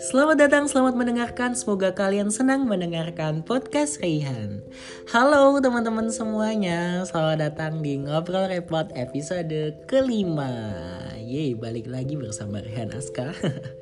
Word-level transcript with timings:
Selamat 0.00 0.40
datang, 0.40 0.64
selamat 0.64 0.96
mendengarkan. 0.96 1.52
Semoga 1.52 1.92
kalian 1.92 2.32
senang 2.32 2.64
mendengarkan 2.64 3.44
podcast 3.44 4.00
Raihan. 4.00 4.64
Halo 5.12 5.60
teman-teman 5.60 6.08
semuanya, 6.08 7.04
selamat 7.04 7.52
datang 7.52 7.84
di 7.84 8.00
Ngobrol 8.00 8.48
Repot 8.48 8.88
episode 8.96 9.76
kelima. 9.84 10.72
Yeay, 11.20 11.52
balik 11.52 11.84
lagi 11.92 12.16
bersama 12.16 12.64
Rehan 12.64 12.88
Aska. 12.96 13.36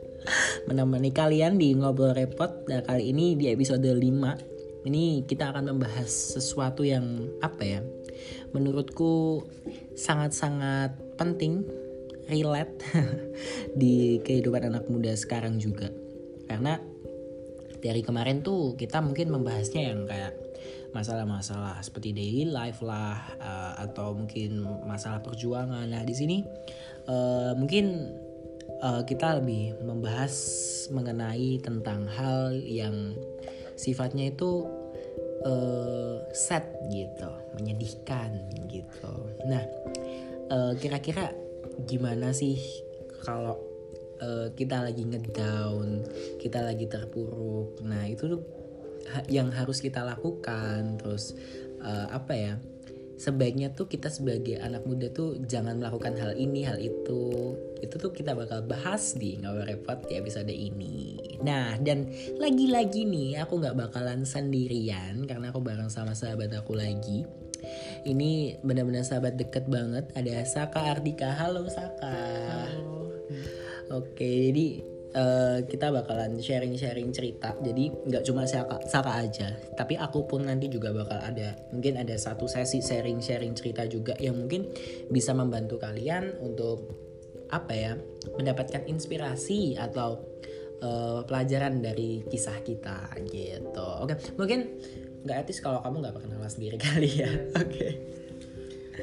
Menemani 0.66 1.14
kalian 1.14 1.62
di 1.62 1.70
Ngobrol 1.78 2.18
Repot. 2.18 2.66
Nah, 2.66 2.82
kali 2.82 3.14
ini 3.14 3.38
di 3.38 3.46
episode 3.46 3.86
5. 3.86 4.82
Ini 4.90 5.22
kita 5.22 5.54
akan 5.54 5.70
membahas 5.70 6.10
sesuatu 6.10 6.82
yang 6.82 7.30
apa 7.38 7.62
ya? 7.62 7.80
Menurutku 8.50 9.46
sangat-sangat 9.94 11.07
penting 11.18 11.66
relate 12.30 12.78
di 13.80 14.22
kehidupan 14.22 14.70
anak 14.70 14.86
muda 14.86 15.12
sekarang 15.18 15.58
juga 15.58 15.90
karena 16.48 16.80
dari 17.78 18.02
kemarin 18.02 18.42
tuh 18.42 18.74
kita 18.74 18.98
mungkin 18.98 19.30
membahasnya 19.30 19.82
yang 19.94 20.06
kayak 20.06 20.34
masalah-masalah 20.90 21.78
seperti 21.84 22.16
daily 22.16 22.48
life 22.48 22.80
lah 22.80 23.20
uh, 23.38 23.72
atau 23.86 24.16
mungkin 24.16 24.64
masalah 24.88 25.20
perjuangan. 25.20 25.84
Nah 25.84 26.02
di 26.02 26.14
sini 26.16 26.38
uh, 27.06 27.52
mungkin 27.54 28.16
uh, 28.80 29.04
kita 29.04 29.38
lebih 29.38 29.78
membahas 29.84 30.34
mengenai 30.90 31.60
tentang 31.60 32.08
hal 32.08 32.56
yang 32.56 33.14
sifatnya 33.76 34.32
itu 34.32 34.64
uh, 35.44 36.24
sad 36.32 36.64
gitu, 36.88 37.30
menyedihkan 37.60 38.48
gitu. 38.66 39.12
Nah 39.46 39.62
uh, 40.50 40.72
kira-kira 40.76 41.32
gimana 41.86 42.34
sih 42.34 42.58
kalau 43.22 43.56
uh, 44.22 44.48
kita 44.54 44.82
lagi 44.82 45.04
ngedown, 45.06 46.04
kita 46.42 46.64
lagi 46.64 46.86
terpuruk. 46.90 47.80
Nah, 47.84 48.06
itu 48.08 48.26
tuh 48.26 48.42
yang 49.30 49.52
harus 49.54 49.80
kita 49.80 50.04
lakukan. 50.04 50.98
Terus 51.00 51.34
uh, 51.82 52.08
apa 52.12 52.34
ya? 52.34 52.54
Sebaiknya 53.18 53.74
tuh 53.74 53.90
kita 53.90 54.14
sebagai 54.14 54.62
anak 54.62 54.86
muda 54.86 55.10
tuh 55.10 55.42
jangan 55.42 55.82
melakukan 55.82 56.14
hal 56.22 56.38
ini, 56.38 56.62
hal 56.62 56.78
itu. 56.78 57.58
Itu 57.82 57.98
tuh 57.98 58.14
kita 58.14 58.38
bakal 58.38 58.62
bahas 58.62 59.18
di 59.18 59.42
Ngawur 59.42 59.66
Repot 59.66 59.98
di 60.06 60.14
episode 60.14 60.54
ini. 60.54 61.18
Nah, 61.42 61.74
dan 61.82 62.06
lagi-lagi 62.38 63.10
nih 63.10 63.42
aku 63.42 63.58
nggak 63.58 63.74
bakalan 63.74 64.22
sendirian 64.22 65.26
karena 65.26 65.50
aku 65.50 65.58
bareng 65.58 65.90
sama 65.90 66.14
sahabat 66.14 66.54
aku 66.54 66.78
lagi. 66.78 67.26
Ini 68.04 68.62
benar-benar 68.62 69.02
sahabat 69.02 69.34
deket 69.34 69.66
banget. 69.66 70.10
Ada 70.14 70.44
Saka 70.46 70.92
Ardika. 70.92 71.34
Halo 71.34 71.66
Saka. 71.66 72.14
Halo. 72.68 73.10
Oke, 73.88 74.52
jadi 74.52 74.66
uh, 75.16 75.58
kita 75.64 75.88
bakalan 75.88 76.36
sharing-sharing 76.38 77.08
cerita. 77.10 77.56
Jadi 77.58 77.88
nggak 77.88 78.22
cuma 78.28 78.44
Saka, 78.44 78.84
Saka 78.84 79.24
aja, 79.24 79.48
tapi 79.74 79.96
aku 79.96 80.28
pun 80.28 80.44
nanti 80.44 80.68
juga 80.68 80.92
bakal 80.92 81.18
ada 81.18 81.56
mungkin 81.72 81.96
ada 81.96 82.14
satu 82.20 82.44
sesi 82.44 82.84
sharing-sharing 82.84 83.56
cerita 83.56 83.88
juga 83.88 84.12
yang 84.20 84.36
mungkin 84.36 84.68
bisa 85.08 85.32
membantu 85.32 85.80
kalian 85.80 86.36
untuk 86.44 86.84
apa 87.48 87.72
ya 87.72 87.92
mendapatkan 88.36 88.84
inspirasi 88.84 89.80
atau 89.80 90.20
uh, 90.84 91.24
pelajaran 91.24 91.80
dari 91.80 92.22
kisah 92.28 92.60
kita 92.60 93.16
gitu. 93.24 93.88
Oke, 94.04 94.20
mungkin 94.36 94.76
nggak 95.26 95.36
etis 95.46 95.58
kalau 95.58 95.82
kamu 95.82 96.04
nggak 96.04 96.14
perkenalan 96.14 96.50
sendiri 96.50 96.76
kali 96.86 97.10
ya. 97.24 97.30
Oke. 97.58 97.86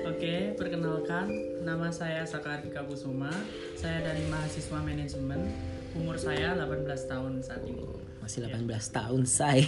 Oke, 0.06 0.52
perkenalkan 0.60 1.32
nama 1.64 1.88
saya 1.88 2.28
Sakarika 2.28 2.84
Kusuma. 2.84 3.32
Saya 3.80 4.04
dari 4.04 4.28
mahasiswa 4.28 4.84
manajemen. 4.84 5.48
Umur 5.96 6.20
saya 6.20 6.52
18 6.60 6.84
tahun 7.08 7.40
saat 7.40 7.64
ini. 7.64 7.88
Masih 8.20 8.44
18 8.44 8.68
ya. 8.68 8.80
tahun 8.92 9.24
saya. 9.24 9.64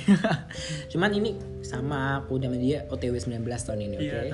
Cuman 0.91 1.15
ini 1.15 1.39
sama 1.63 2.19
aku 2.19 2.43
dan 2.43 2.51
dia 2.59 2.83
OTW 2.91 3.15
19 3.15 3.47
tahun 3.47 3.79
ini, 3.87 3.95
oke. 3.95 4.07
Okay? 4.11 4.29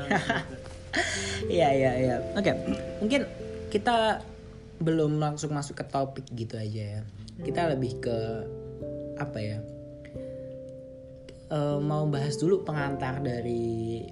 Iya, 1.49 1.69
iya, 1.73 1.91
iya. 1.97 2.15
Oke. 2.37 2.53
Mungkin 3.01 3.25
kita 3.73 4.21
belum 4.77 5.17
langsung 5.17 5.53
masuk 5.53 5.81
ke 5.81 5.85
topik 5.89 6.25
gitu 6.33 6.57
aja 6.57 6.99
ya. 6.99 7.01
Kita 7.41 7.69
lebih 7.73 7.97
ke 8.01 8.17
apa 9.17 9.39
ya? 9.41 9.57
Uh, 11.51 11.77
mau 11.79 12.07
bahas 12.07 12.39
dulu 12.39 12.63
pengantar 12.63 13.19
dari 13.19 14.03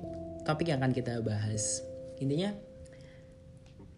topik 0.44 0.70
yang 0.72 0.84
akan 0.84 0.94
kita 0.94 1.22
bahas. 1.24 1.82
Intinya 2.22 2.54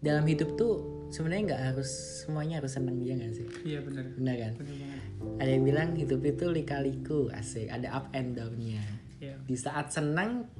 dalam 0.04 0.24
hidup 0.28 0.60
tuh 0.60 1.08
sebenarnya 1.08 1.42
nggak 1.54 1.62
harus 1.72 1.90
semuanya 2.24 2.60
harus 2.60 2.76
senang 2.76 3.00
ya 3.00 3.16
nggak 3.16 3.32
sih? 3.32 3.46
Iya 3.64 3.80
benar 3.80 4.04
benar 4.16 4.34
kan? 4.36 4.52
Benar 4.60 5.00
ada 5.40 5.50
yang 5.50 5.64
bilang 5.64 5.88
hidup 5.96 6.20
itu 6.24 6.44
lika-liku 6.52 7.32
asik. 7.32 7.72
Ada 7.72 7.88
up 7.90 8.12
and 8.12 8.36
downnya. 8.36 8.84
Yeah. 9.24 9.40
di 9.48 9.56
saat 9.56 9.88
senang 9.88 10.52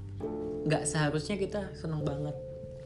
nggak 0.65 0.89
seharusnya 0.89 1.37
kita 1.37 1.77
senang 1.77 2.01
banget. 2.01 2.33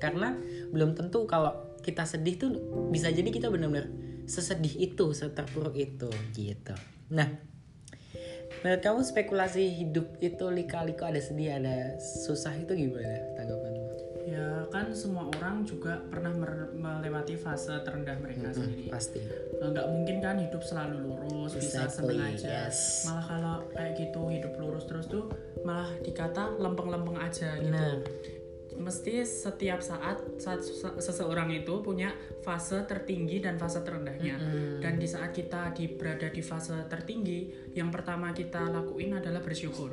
Karena 0.03 0.35
belum 0.75 0.99
tentu 0.99 1.23
kalau 1.31 1.55
kita 1.87 2.03
sedih 2.03 2.35
tuh 2.35 2.51
bisa 2.91 3.11
jadi 3.15 3.31
kita 3.31 3.47
benar-benar 3.47 3.87
sesedih 4.27 4.75
itu 4.91 5.15
seterpuruk 5.15 5.79
itu 5.79 6.11
gitu. 6.35 6.75
Nah 7.15 7.31
Menurut 8.63 8.83
kamu 8.83 9.01
spekulasi 9.07 9.71
hidup 9.71 10.07
itu 10.19 10.45
lika-liku 10.51 11.07
ada 11.07 11.21
sedih 11.23 11.63
ada 11.63 11.95
susah 12.01 12.55
itu 12.59 12.75
gimana 12.75 13.19
tanggapanmu? 13.39 13.87
Ya 14.29 14.69
kan 14.69 14.93
semua 14.93 15.33
orang 15.41 15.65
juga 15.65 16.05
pernah 16.13 16.31
melewati 16.77 17.39
fase 17.41 17.81
terendah 17.81 18.19
mereka 18.21 18.53
-hmm, 18.53 18.59
sendiri. 18.61 18.85
Pasti. 18.93 19.25
Nggak 19.57 19.87
mungkin 19.89 20.17
kan 20.21 20.37
hidup 20.37 20.61
selalu 20.61 20.97
lurus 21.01 21.57
exactly, 21.57 21.65
bisa 21.65 21.81
seneng 21.89 22.21
aja. 22.21 22.49
Yes. 22.69 22.79
Malah 23.09 23.25
kalau 23.25 23.57
kayak 23.73 23.93
gitu 23.97 24.21
hidup 24.29 24.53
lurus 24.61 24.85
terus 24.85 25.07
tuh 25.09 25.33
malah 25.65 25.89
dikata 26.05 26.61
lempeng-lempeng 26.61 27.17
aja 27.17 27.57
gitu. 27.57 27.73
Nah 27.73 28.05
mesti 28.79 29.27
setiap 29.27 29.83
saat 29.83 30.23
saat 30.39 30.63
seseorang 31.03 31.51
itu 31.51 31.83
punya 31.83 32.15
fase 32.47 32.87
tertinggi 32.87 33.43
dan 33.43 33.59
fase 33.59 33.83
terendahnya. 33.83 34.39
Mm-hmm. 34.39 34.81
Dan 34.81 34.95
di 34.97 35.09
saat 35.11 35.35
kita 35.35 35.75
di 35.75 35.91
berada 35.91 36.31
di 36.31 36.41
fase 36.41 36.75
tertinggi, 36.87 37.71
yang 37.75 37.91
pertama 37.91 38.31
kita 38.31 38.71
lakuin 38.71 39.19
adalah 39.19 39.43
bersyukur. 39.43 39.93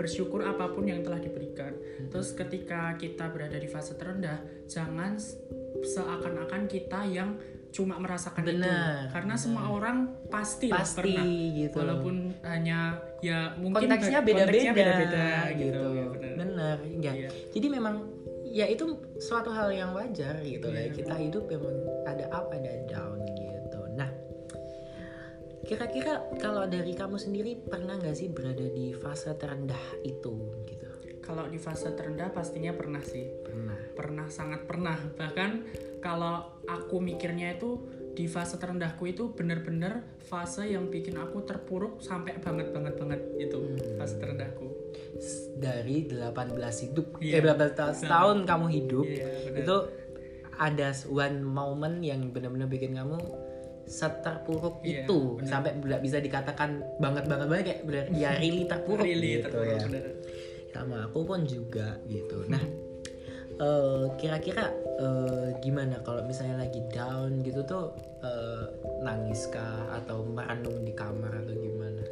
Bersyukur 0.00 0.46
apa 0.46 0.72
pun 0.72 0.88
yang 0.88 1.04
telah 1.04 1.20
diberikan. 1.20 1.76
Mm-hmm. 1.76 2.08
Terus 2.08 2.32
ketika 2.32 2.96
kita 2.96 3.28
berada 3.28 3.58
di 3.58 3.68
fase 3.68 3.98
terendah, 3.98 4.40
jangan 4.70 5.20
seakan-akan 5.84 6.70
kita 6.70 7.04
yang 7.10 7.36
cuma 7.70 7.94
merasakan 8.02 8.42
benar, 8.42 9.06
itu 9.06 9.14
karena 9.14 9.34
benar. 9.38 9.44
semua 9.46 9.64
orang 9.70 9.96
pasti, 10.26 10.68
pasti 10.70 11.14
pernah. 11.14 11.24
gitu. 11.54 11.76
Walaupun 11.78 12.14
hanya 12.42 12.98
ya 13.22 13.54
mungkin 13.54 13.86
konteksnya 13.86 14.20
beda-beda 14.26 14.74
beda-beda 14.74 15.28
gitu, 15.54 15.62
gitu. 15.62 15.80
Ya, 15.86 16.06
benar, 16.10 16.34
benar. 16.34 16.76
Ya. 16.98 17.12
Iya. 17.14 17.28
jadi 17.54 17.66
memang 17.70 17.94
ya 18.50 18.66
itu 18.66 18.98
suatu 19.22 19.54
hal 19.54 19.70
yang 19.70 19.94
wajar 19.94 20.42
gitu 20.42 20.66
ya. 20.66 20.90
Kita 20.90 21.14
hidup 21.14 21.46
memang 21.46 21.74
ada 22.10 22.26
up 22.34 22.50
ada 22.50 22.72
down 22.90 23.22
gitu. 23.38 23.80
Nah 23.94 24.10
kira-kira 25.62 26.26
kalau 26.42 26.66
dari 26.66 26.98
kamu 26.98 27.14
sendiri 27.14 27.54
pernah 27.54 27.94
nggak 27.94 28.16
sih 28.18 28.26
berada 28.26 28.66
di 28.66 28.90
fase 28.98 29.30
terendah 29.38 30.02
itu 30.02 30.34
gitu? 30.66 30.86
Kalau 31.22 31.46
di 31.46 31.62
fase 31.62 31.94
terendah 31.94 32.34
pastinya 32.34 32.74
pernah 32.74 32.98
sih. 33.06 33.22
Pernah. 33.46 33.78
Pernah 33.94 34.26
sangat 34.26 34.66
pernah. 34.66 34.98
Bahkan 35.14 35.50
kalau 36.00 36.60
aku 36.64 36.98
mikirnya 36.98 37.56
itu 37.56 37.78
di 38.10 38.26
fase 38.26 38.58
terendahku 38.58 39.06
itu 39.06 39.30
bener-bener 39.32 40.02
fase 40.26 40.66
yang 40.66 40.90
bikin 40.90 41.16
aku 41.16 41.46
terpuruk 41.46 42.02
sampai 42.02 42.36
banget 42.42 42.74
banget 42.74 42.98
banget 42.98 43.20
itu 43.38 43.56
hmm. 43.56 43.96
fase 43.96 44.18
terendahku 44.18 44.66
dari 45.56 46.10
18 46.10 46.56
hidup 46.90 47.06
yeah. 47.22 47.38
eh 47.38 47.42
18 47.44 47.76
tahun, 47.76 47.94
nah. 48.04 48.10
tahun 48.10 48.36
kamu 48.44 48.66
hidup 48.72 49.06
yeah, 49.06 49.60
itu 49.62 49.76
ada 50.60 50.92
one 51.08 51.40
moment 51.40 52.04
yang 52.04 52.28
benar-benar 52.34 52.68
bikin 52.68 52.98
kamu 52.98 53.16
seterpuruk 53.88 54.82
yeah, 54.84 55.06
itu 55.06 55.40
bener. 55.40 55.48
sampai 55.48 55.70
bisa 56.02 56.18
dikatakan 56.18 56.82
banget 56.98 57.24
banget 57.26 57.46
banget 57.48 57.64
kayak 57.64 57.80
benar 57.86 58.04
ya 58.12 58.30
really 58.42 58.64
terpuruk 58.66 59.06
really 59.06 59.40
gitu 59.40 59.48
terpuruk, 59.48 59.70
ya 59.70 59.80
bener. 59.86 60.04
sama 60.70 60.96
aku 61.08 61.20
pun 61.26 61.40
juga 61.46 61.98
gitu 62.06 62.46
nah 62.46 62.62
uh, 63.60 64.04
kira-kira 64.16 64.72
uh, 65.00 65.48
gimana 65.64 65.98
kalau 66.04 66.20
misalnya 66.28 66.68
lagi 66.68 66.84
down 66.92 67.40
gitu 67.40 67.64
tuh 67.64 67.96
uh, 68.20 68.64
nangis 69.00 69.48
kah 69.48 69.88
atau 69.96 70.22
merenung 70.28 70.84
di 70.84 70.92
kamar 70.92 71.40
atau 71.40 71.56
gimana? 71.56 72.04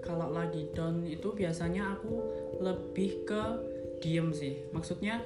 Kalau 0.00 0.30
lagi 0.30 0.70
down 0.72 1.04
itu 1.04 1.34
biasanya 1.34 1.98
aku 1.98 2.22
lebih 2.62 3.26
ke 3.26 3.42
diem 3.98 4.30
sih. 4.30 4.70
Maksudnya 4.70 5.20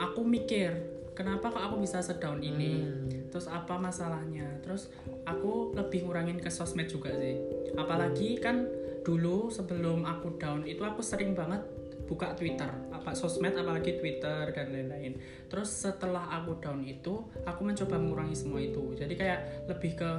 aku 0.00 0.24
mikir 0.26 0.94
kenapa 1.14 1.48
kok 1.48 1.62
aku 1.62 1.76
bisa 1.80 2.02
sedown 2.02 2.42
ini 2.42 2.82
hmm. 2.82 3.30
terus 3.30 3.46
apa 3.46 3.78
masalahnya 3.78 4.58
terus 4.60 4.90
aku 5.24 5.72
lebih 5.72 6.04
ngurangin 6.04 6.42
ke 6.42 6.50
sosmed 6.50 6.90
juga 6.90 7.14
sih 7.14 7.38
apalagi 7.78 8.42
kan 8.42 8.66
dulu 9.06 9.48
sebelum 9.48 10.02
aku 10.02 10.34
down 10.36 10.66
itu 10.66 10.82
aku 10.82 11.00
sering 11.00 11.38
banget 11.38 11.62
buka 12.04 12.36
Twitter 12.36 12.68
apa 12.92 13.16
sosmed 13.16 13.56
apalagi 13.56 13.96
Twitter 13.96 14.52
dan 14.52 14.72
lain-lain. 14.72 15.16
Terus 15.48 15.68
setelah 15.72 16.28
aku 16.40 16.60
down 16.60 16.84
itu 16.84 17.24
aku 17.44 17.60
mencoba 17.64 17.96
mengurangi 17.96 18.36
semua 18.36 18.60
itu. 18.60 18.92
Jadi 18.96 19.14
kayak 19.16 19.68
lebih 19.68 19.96
ke 19.96 20.10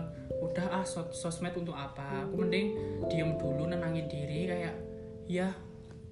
udah 0.41 0.81
ah 0.81 0.85
sos- 0.85 1.13
sosmed 1.13 1.53
untuk 1.57 1.73
apa? 1.77 2.25
Aku 2.29 2.41
mending 2.41 2.73
diem 3.09 3.37
dulu 3.37 3.69
nenangin 3.69 4.09
diri 4.09 4.49
kayak 4.49 4.75
ya 5.25 5.49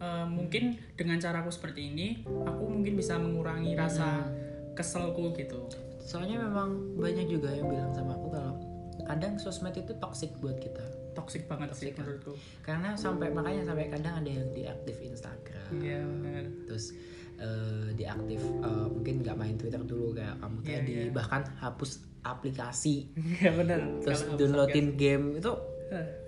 eh, 0.02 0.26
mungkin 0.30 0.78
dengan 0.98 1.18
caraku 1.22 1.50
seperti 1.54 1.94
ini 1.94 2.08
aku 2.26 2.64
mungkin 2.70 2.94
bisa 2.98 3.18
mengurangi 3.18 3.74
rasa 3.74 4.30
keselku 4.74 5.34
gitu. 5.38 5.70
Soalnya 6.02 6.42
memang 6.42 6.98
banyak 7.00 7.30
juga 7.30 7.54
yang 7.54 7.70
bilang 7.70 7.94
sama 7.94 8.18
aku 8.18 8.28
kalau 8.34 8.54
kadang 9.10 9.38
sosmed 9.38 9.74
itu 9.78 9.94
toxic 9.98 10.34
buat 10.40 10.58
kita 10.58 11.03
toxic 11.14 11.46
banget 11.46 11.70
sih 11.72 11.90
Toxic 11.90 11.94
kan? 11.94 12.04
menurutku. 12.06 12.34
Karena 12.62 12.90
sampai 12.94 13.28
makanya 13.30 13.62
sampai 13.64 13.88
kadang 13.88 14.20
ada 14.20 14.30
yang 14.30 14.50
diaktif 14.52 14.98
Instagram. 15.00 15.70
Iya 15.78 16.00
benar. 16.02 16.44
Terus 16.66 16.86
eh, 17.38 17.88
diaktif 17.94 18.42
eh, 18.42 18.88
mungkin 18.90 19.14
nggak 19.22 19.38
main 19.38 19.56
Twitter 19.56 19.82
dulu 19.82 20.14
kayak 20.14 20.36
kamu 20.38 20.58
Iya, 20.62 20.74
tadi 20.78 20.92
iya. 20.92 21.04
bahkan 21.10 21.42
hapus 21.58 21.92
aplikasi. 22.24 23.08
Iya 23.40 23.52
benar. 23.54 23.80
Terus 24.02 24.22
downloadin 24.36 24.96
game 24.96 25.38
itu 25.38 25.52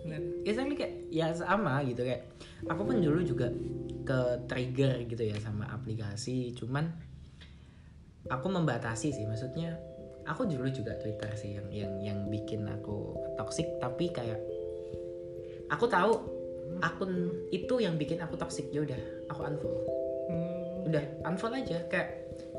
benar. 0.06 0.22
exactly 0.46 0.78
kayak 0.78 1.10
ya 1.10 1.34
sama 1.34 1.82
gitu 1.82 2.06
kayak 2.06 2.22
aku 2.70 2.86
pun 2.86 3.02
dulu 3.02 3.26
juga 3.26 3.50
ke 4.06 4.20
trigger 4.46 5.02
gitu 5.10 5.26
ya 5.26 5.34
sama 5.42 5.66
aplikasi 5.66 6.54
cuman 6.54 6.86
aku 8.30 8.48
membatasi 8.50 9.10
sih. 9.10 9.26
Maksudnya 9.26 9.74
aku 10.26 10.46
dulu 10.46 10.66
juga 10.70 10.94
Twitter 10.98 11.30
sih 11.34 11.58
yang 11.58 11.68
yang 11.70 11.94
yang 12.02 12.20
bikin 12.30 12.66
aku 12.66 13.14
toxic 13.38 13.66
tapi 13.78 14.10
kayak 14.10 14.38
aku 15.68 15.86
tahu 15.88 16.12
akun 16.82 17.12
itu 17.50 17.74
yang 17.80 17.96
bikin 17.96 18.20
aku 18.20 18.36
toxic. 18.36 18.68
Ya 18.70 18.84
udah 18.84 19.00
aku 19.28 19.42
unfollow. 19.44 19.84
Hmm, 20.28 20.90
udah 20.90 21.04
unfollow 21.26 21.58
aja. 21.58 21.80
Kayak 21.88 22.08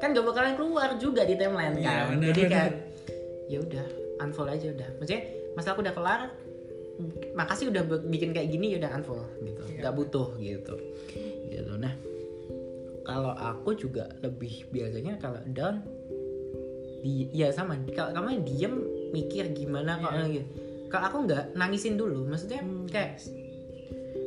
kan 0.01 0.13
gak 0.13 0.25
bakalan 0.25 0.55
keluar 0.55 0.97
juga 0.97 1.25
di 1.25 1.35
timeline 1.35 1.77
Iya, 1.77 1.89
kan? 1.89 2.05
bener, 2.13 2.29
jadi 2.33 2.43
kan 2.49 2.71
ya 3.47 3.59
udah 3.61 3.87
unfollow 4.21 4.53
aja 4.53 4.67
udah. 4.73 4.89
Maksudnya 4.99 5.23
masalah 5.55 5.75
aku 5.75 5.83
udah 5.85 5.95
kelar 5.95 6.21
makasih 7.37 7.69
udah 7.69 7.83
bikin 8.09 8.33
kayak 8.33 8.49
gini 8.49 8.73
ya 8.73 8.81
udah 8.81 8.91
unfollow 8.97 9.29
gitu. 9.41 9.63
Iya. 9.69 9.79
nggak 9.85 9.95
butuh 9.95 10.29
gitu. 10.41 10.75
Gitu. 11.53 11.73
Nah 11.77 11.93
kalau 13.05 13.31
aku 13.31 13.77
juga 13.77 14.09
lebih 14.19 14.67
biasanya 14.73 15.21
kalau 15.21 15.39
down 15.53 15.85
di 17.05 17.29
ya 17.31 17.53
sama 17.53 17.77
kalau 17.93 18.11
kamu 18.17 18.43
diem 18.43 18.75
mikir 19.13 19.53
gimana 19.53 20.01
kalau 20.01 20.17
Iya. 20.17 20.25
lagi 20.27 20.41
kalau 20.93 21.05
aku 21.11 21.19
nggak 21.27 21.45
nangisin 21.59 21.99
dulu. 21.99 22.27
Maksudnya 22.27 22.61
Hmm. 22.63 22.87
kayak 22.87 23.23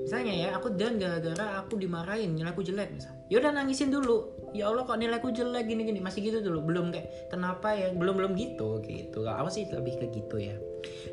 misalnya 0.04 0.34
ya 0.34 0.48
aku 0.58 0.74
down 0.74 0.98
gara-gara 0.98 1.62
aku 1.62 1.78
dimarahin 1.78 2.34
nilaiku 2.34 2.66
jelek 2.66 2.90
misal. 2.94 3.14
Ya 3.30 3.38
udah 3.40 3.54
nangisin 3.54 3.94
dulu. 3.94 4.34
Ya 4.58 4.66
Allah 4.66 4.82
kok 4.84 4.98
nilaiku 4.98 5.30
jelek 5.30 5.70
gini 5.70 5.86
gini 5.86 6.02
masih 6.02 6.26
gitu 6.26 6.42
dulu. 6.42 6.66
Belum 6.66 6.90
kayak 6.90 7.30
kenapa 7.30 7.78
ya? 7.78 7.94
Belum 7.94 8.18
belum 8.18 8.34
gitu 8.34 8.82
gitu. 8.82 9.22
Kalau 9.22 9.46
aku 9.46 9.50
sih 9.54 9.70
lebih 9.70 10.02
ke 10.02 10.06
gitu 10.10 10.42
ya. 10.42 10.58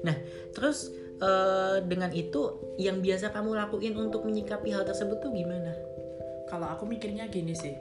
Nah 0.01 0.17
terus 0.57 0.91
eh, 1.21 1.77
dengan 1.85 2.13
itu 2.13 2.61
yang 2.81 3.05
biasa 3.05 3.33
kamu 3.33 3.57
lakuin 3.57 3.97
untuk 3.97 4.25
menyikapi 4.25 4.73
hal 4.73 4.89
tersebut 4.89 5.21
tuh 5.21 5.33
gimana? 5.33 5.77
Kalau 6.49 6.69
aku 6.73 6.89
mikirnya 6.89 7.29
gini 7.29 7.53
sih. 7.53 7.77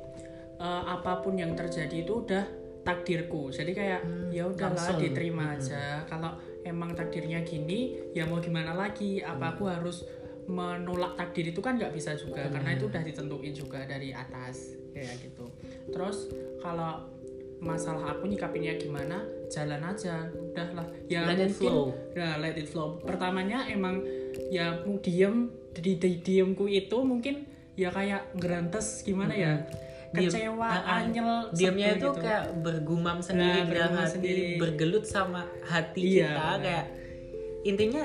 Eh, 0.55 0.83
apa 0.87 1.19
pun 1.19 1.35
yang 1.35 1.55
terjadi 1.55 2.03
itu 2.03 2.23
udah 2.23 2.64
takdirku. 2.85 3.49
Jadi 3.49 3.73
kayak 3.73 4.01
ya 4.29 4.45
udahlah 4.45 4.95
diterima 4.95 5.57
aja. 5.57 6.05
Kalau 6.05 6.37
emang 6.61 6.93
takdirnya 6.93 7.41
gini 7.41 8.13
ya 8.13 8.29
mau 8.29 8.37
gimana 8.37 8.77
lagi? 8.77 9.25
Apa 9.25 9.57
aku 9.57 9.65
harus 9.65 10.05
menolak 10.45 11.17
takdir 11.17 11.49
itu 11.49 11.57
kan 11.57 11.73
nggak 11.73 11.89
bisa 11.89 12.13
juga 12.13 12.45
karena 12.53 12.77
itu 12.77 12.85
udah 12.85 13.01
ditentuin 13.01 13.53
juga 13.57 13.81
dari 13.89 14.13
atas 14.13 14.77
kayak 14.93 15.17
gitu. 15.25 15.49
Terus 15.89 16.29
kalau 16.61 17.09
masalah 17.57 18.13
aku 18.13 18.29
nyikapinnya 18.29 18.77
gimana? 18.77 19.25
Jalan 19.49 19.81
aja 19.81 20.29
udahlah 20.29 20.85
ya 21.09 21.25
Let 21.25 21.41
it 21.41 21.49
mungkin 21.49 21.57
flow. 21.57 21.85
Nah, 22.13 22.33
let 22.37 22.55
it 22.61 22.69
flow. 22.69 23.01
Pertamanya 23.01 23.65
emang 23.65 24.05
ya 24.53 24.85
mau 24.85 25.01
diem 25.01 25.49
di, 25.73 25.97
di 25.97 26.21
diemku 26.21 26.69
itu 26.69 27.01
mungkin 27.01 27.49
ya 27.73 27.89
kayak 27.89 28.37
ngerantes 28.37 29.01
gimana 29.01 29.33
ya? 29.33 29.65
Kecewa, 30.17 30.63
Ah, 30.63 30.75
ah. 30.77 30.97
anyel, 30.99 31.29
diamnya 31.51 31.87
itu 31.93 32.07
gitu. 32.07 32.19
kayak 32.19 32.43
bergumam 32.57 33.17
sendiri 33.19 33.59
Nah, 33.61 33.69
dalam 33.69 33.93
hati 33.97 34.11
sendiri. 34.13 34.45
bergelut 34.55 35.05
sama 35.05 35.41
hati 35.61 36.01
Iya, 36.15 36.29
kita 36.29 36.41
benar. 36.41 36.59
kayak 36.61 36.85
intinya 37.63 38.03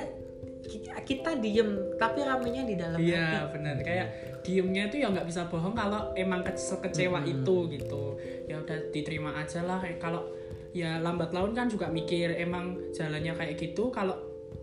ki- 0.63 0.95
kita 1.05 1.31
diem 1.37 1.69
tapi 1.95 2.19
ramenya 2.21 2.63
di 2.63 2.75
dalam 2.75 2.97
hati 2.97 3.09
Iya 3.09 3.27
benar 3.47 3.75
kayak 3.79 4.07
diemnya 4.41 4.83
itu 4.87 4.95
ya 4.97 5.07
nggak 5.07 5.27
bisa 5.27 5.45
bohong 5.45 5.73
kalau 5.73 6.13
emang 6.15 6.41
ke 6.41 6.51
sekecewa 6.51 7.21
itu 7.23 7.55
gitu 7.69 8.17
ya 8.43 8.57
udah 8.57 8.89
diterima 8.89 9.35
aja 9.35 9.61
lah 9.61 9.77
Eh, 9.79 9.95
kalau 9.95 10.25
ya 10.71 10.97
lambat 10.97 11.29
laun 11.29 11.51
kan 11.51 11.67
juga 11.67 11.85
mikir 11.87 12.33
emang 12.35 12.73
jalannya 12.89 13.35
kayak 13.35 13.53
gitu 13.55 13.89
kalau 13.89 14.17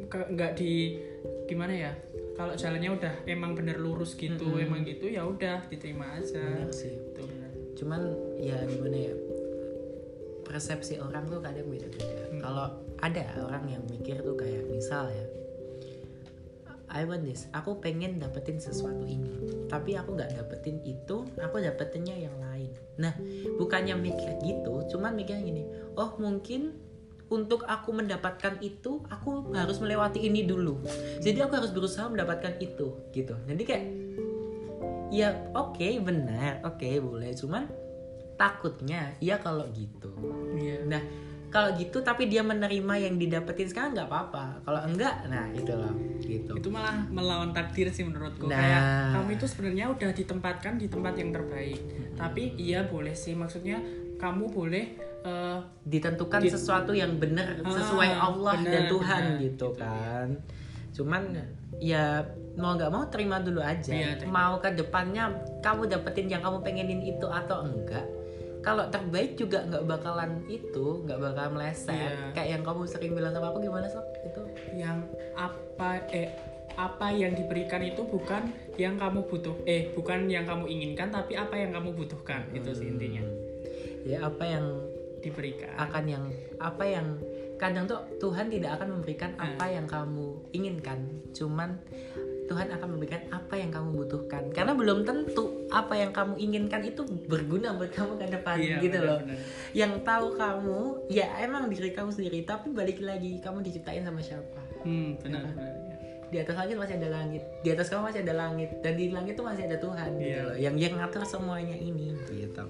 nggak 0.08 0.56
di 0.56 0.98
gimana 1.44 1.70
ya 1.70 1.92
kalau 2.32 2.54
jalannya 2.54 2.90
udah 2.92 3.14
emang 3.24 3.52
bener 3.52 3.76
lurus 3.76 4.14
gitu 4.14 4.56
emang 4.56 4.82
gitu 4.82 5.06
ya 5.06 5.22
udah 5.22 5.62
diterima 5.66 6.16
aja 6.16 6.42
Benar 6.58 6.70
sih 6.70 6.90
Itu 6.90 7.22
benar. 7.22 7.37
Cuman 7.78 8.10
ya 8.42 8.58
gimana 8.66 8.98
ya 9.10 9.14
persepsi 10.42 10.98
orang 10.98 11.28
tuh 11.28 11.44
kadang 11.44 11.68
beda-beda. 11.68 12.40
Kalau 12.40 12.66
ada 12.98 13.22
orang 13.44 13.68
yang 13.68 13.82
mikir 13.86 14.18
tuh 14.24 14.34
kayak 14.34 14.66
misal 14.66 15.06
ya 15.12 15.26
I 16.88 17.04
want 17.04 17.28
this 17.28 17.46
aku 17.52 17.78
pengen 17.84 18.16
dapetin 18.16 18.56
sesuatu 18.56 19.04
ini 19.04 19.28
tapi 19.68 19.94
aku 19.94 20.16
nggak 20.16 20.40
dapetin 20.40 20.80
itu 20.88 21.28
aku 21.36 21.60
dapetinnya 21.60 22.16
yang 22.16 22.34
lain. 22.40 22.72
Nah 22.96 23.12
bukannya 23.60 23.94
mikir 24.00 24.40
gitu 24.40 24.88
cuman 24.96 25.12
mikirnya 25.14 25.44
gini 25.44 25.62
oh 26.00 26.16
mungkin 26.16 26.74
untuk 27.28 27.68
aku 27.68 27.92
mendapatkan 27.92 28.56
itu 28.64 29.04
aku 29.12 29.52
harus 29.52 29.76
melewati 29.84 30.24
ini 30.24 30.48
dulu. 30.48 30.80
Jadi 31.20 31.44
aku 31.44 31.60
harus 31.60 31.76
berusaha 31.76 32.08
mendapatkan 32.08 32.56
itu 32.56 32.96
gitu. 33.12 33.36
Jadi 33.44 33.62
kayak 33.68 33.84
ya 35.10 35.28
oke 35.52 35.88
benar. 36.00 36.60
Oke 36.64 36.98
boleh. 36.98 37.32
Cuman 37.32 37.64
takutnya 38.34 39.14
ya 39.18 39.36
kalau 39.38 39.66
gitu. 39.74 40.14
Iya. 40.54 40.86
nah 40.86 41.02
kalau 41.48 41.72
gitu 41.80 42.04
tapi 42.04 42.28
dia 42.28 42.44
menerima 42.44 42.94
yang 43.00 43.16
didapetin 43.16 43.72
sekarang 43.72 43.96
nggak 43.96 44.08
apa-apa. 44.08 44.60
Kalau 44.62 44.80
enggak 44.84 45.24
nah 45.26 45.48
itu 45.50 45.72
loh. 45.72 45.96
Gitu. 46.20 46.52
Itu 46.52 46.68
malah 46.68 47.08
melawan 47.08 47.56
takdir 47.56 47.88
sih 47.88 48.04
menurutku. 48.04 48.46
Nah. 48.46 48.56
kayak 48.56 48.82
kamu 49.16 49.28
itu 49.34 49.46
sebenarnya 49.48 49.84
udah 49.88 50.10
ditempatkan 50.12 50.76
di 50.76 50.86
tempat 50.86 51.16
yang 51.16 51.32
terbaik. 51.32 51.80
Tapi 52.14 52.52
iya 52.60 52.84
boleh 52.84 53.16
sih. 53.16 53.32
Maksudnya 53.32 53.80
kamu 54.20 54.44
boleh 54.52 54.84
eh, 55.18 55.58
ditentukan 55.82 56.40
Di- 56.44 56.52
sesuatu 56.52 56.94
yang 56.94 57.18
benar 57.18 57.58
Ah, 57.64 57.74
sesuai 57.74 58.10
Allah 58.12 58.54
benar, 58.54 58.70
dan 58.70 58.82
Tuhan 58.86 59.22
benar, 59.24 59.42
gitu 59.42 59.66
gitu, 59.66 59.68
kan 59.74 60.28
cuman 60.98 61.38
ya 61.78 62.26
mau 62.58 62.74
nggak 62.74 62.90
mau 62.90 63.06
terima 63.06 63.38
dulu 63.38 63.62
aja. 63.62 63.94
Iya, 63.94 64.18
terima. 64.18 64.34
mau 64.34 64.54
ke 64.58 64.74
depannya 64.74 65.30
kamu 65.62 65.86
dapetin 65.86 66.26
yang 66.26 66.42
kamu 66.42 66.58
pengenin 66.66 67.00
itu 67.06 67.26
atau 67.30 67.62
enggak 67.62 68.02
kalau 68.58 68.84
terbaik 68.90 69.38
juga 69.38 69.62
nggak 69.64 69.86
bakalan 69.86 70.42
itu 70.50 71.06
nggak 71.06 71.18
bakalan 71.22 71.50
meleset. 71.54 71.94
Iya. 71.94 72.34
kayak 72.34 72.48
yang 72.58 72.62
kamu 72.66 72.82
sering 72.90 73.12
bilang 73.14 73.32
sama 73.32 73.54
aku 73.54 73.62
gimana 73.62 73.86
sok 73.86 74.06
itu. 74.26 74.42
Yang 74.74 74.98
apa 75.38 75.90
eh 76.10 76.28
apa 76.78 77.10
yang 77.10 77.34
diberikan 77.34 77.82
itu 77.82 78.06
bukan 78.06 78.54
yang 78.78 78.94
kamu 78.98 79.26
butuh 79.26 79.54
eh 79.66 79.90
bukan 79.94 80.30
yang 80.30 80.46
kamu 80.46 80.70
inginkan 80.70 81.10
tapi 81.10 81.38
apa 81.38 81.54
yang 81.54 81.70
kamu 81.70 81.94
butuhkan. 81.94 82.50
Itu 82.50 82.74
sih 82.74 82.90
intinya. 82.90 83.22
Ya 84.02 84.26
apa 84.26 84.42
yang 84.42 84.66
diberikan. 85.22 85.70
akan 85.78 86.04
yang 86.06 86.24
apa 86.62 86.84
yang 86.86 87.18
kadang 87.58 87.84
tuh 87.84 87.98
Tuhan 88.16 88.46
tidak 88.48 88.78
akan 88.78 88.88
memberikan 88.94 89.34
Hmm. 89.34 89.44
apa 89.52 89.64
yang 89.66 89.84
kamu 89.84 90.26
inginkan. 90.52 90.98
Cuman 91.30 91.74
Tuhan 92.48 92.72
akan 92.72 92.88
memberikan 92.88 93.20
apa 93.28 93.54
yang 93.54 93.68
kamu 93.68 93.88
butuhkan. 93.94 94.48
Karena 94.48 94.72
belum 94.72 95.04
tentu 95.04 95.68
apa 95.68 95.92
yang 95.92 96.10
kamu 96.10 96.38
inginkan 96.38 96.80
itu 96.80 97.02
berguna 97.26 97.76
buat 97.76 97.92
kamu 97.92 98.16
ke 98.16 98.26
depan 98.32 98.56
Iya, 98.56 98.78
gitu 98.80 98.98
loh. 98.98 99.20
benar-benar. 99.20 99.44
yang 99.76 99.92
tahu 100.00 100.26
kamu 100.32 100.78
ya 101.08 101.28
emang 101.38 101.68
diri 101.68 101.92
kamu 101.92 102.08
sendiri. 102.08 102.38
Tapi 102.42 102.72
balik 102.72 103.02
lagi 103.02 103.36
kamu 103.38 103.60
diciptain 103.60 104.00
sama 104.00 104.18
siapa? 104.18 104.60
Hmm 104.80 105.18
benar 105.18 105.44
benar 105.44 105.68
ya. 105.68 105.84
di 106.28 106.36
atas 106.38 106.56
langit 106.56 106.76
masih 106.76 106.94
ada 106.96 107.08
langit. 107.10 107.42
Di 107.60 107.68
atas 107.72 107.88
kamu 107.88 108.02
masih 108.06 108.20
ada 108.22 108.34
langit. 108.38 108.68
Dan 108.80 108.92
di 108.94 109.08
langit 109.08 109.32
tuh 109.34 109.44
masih 109.44 109.64
ada 109.64 109.76
Tuhan 109.76 110.08
gitu 110.14 110.28
Iya. 110.28 110.44
loh. 110.44 110.56
Yang 110.56 110.74
yang 110.78 110.92
ngatur 110.96 111.22
semuanya 111.24 111.72
ini 111.74 112.12
gitu. 112.30 112.64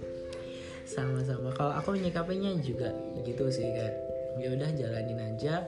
Sama-sama. 0.84 1.52
Kalau 1.52 1.72
aku 1.72 1.92
menyikapinya 1.92 2.48
juga 2.58 2.88
gitu 3.20 3.44
sih 3.48 3.68
kayak 3.68 3.94
ya 4.36 4.52
udah 4.52 4.70
jalanin 4.76 5.20
aja. 5.22 5.64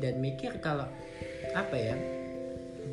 Dan 0.00 0.18
mikir 0.18 0.58
kalau 0.58 0.88
apa 1.54 1.76
ya 1.76 1.94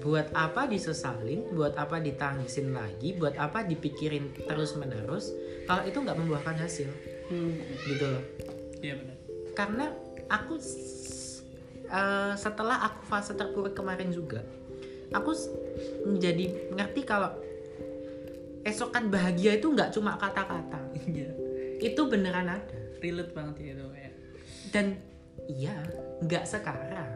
buat 0.03 0.29
apa 0.35 0.67
disesalin 0.69 1.55
buat 1.55 1.73
apa 1.79 1.97
ditangisin 2.03 2.75
lagi 2.75 3.15
buat 3.15 3.33
apa 3.39 3.63
dipikirin 3.65 4.35
terus 4.45 4.75
menerus 4.77 5.31
kalau 5.65 5.81
itu 5.87 5.97
nggak 5.97 6.17
membuahkan 6.19 6.57
hasil. 6.61 6.91
Hmm. 7.33 7.57
Gitu 7.87 8.05
loh. 8.05 8.23
Iya 8.83 8.93
benar. 9.01 9.17
Karena 9.57 9.85
aku 10.29 10.59
eh, 11.87 12.33
setelah 12.37 12.77
aku 12.85 12.99
fase 13.07 13.33
terpuruk 13.33 13.73
kemarin 13.73 14.11
juga 14.13 14.43
aku 15.15 15.31
menjadi 16.07 16.51
ngerti 16.75 17.01
kalau 17.07 17.31
esokan 18.67 19.07
bahagia 19.07 19.55
itu 19.55 19.71
nggak 19.71 19.95
cuma 19.95 20.19
kata-kata. 20.19 20.79
Iya. 21.07 21.31
itu 21.77 22.01
beneran 22.09 22.49
ada. 22.49 22.77
Relate 23.05 23.31
banget 23.37 23.55
itu 23.77 23.85
ya 23.93 24.09
dan 24.73 24.97
iya 25.47 25.75
nggak 26.23 26.45
sekarang. 26.47 27.13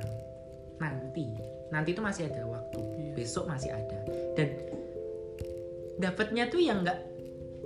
Nanti. 0.81 1.27
Nanti 1.72 1.89
itu 1.96 2.01
masih 2.03 2.27
ada 2.27 2.43
waktu. 2.48 2.79
Iya. 2.81 3.12
besok 3.15 3.46
masih 3.48 3.72
ada. 3.72 4.00
Dan 4.36 4.48
dapatnya 6.00 6.48
tuh 6.48 6.62
yang 6.63 6.81
nggak 6.81 7.00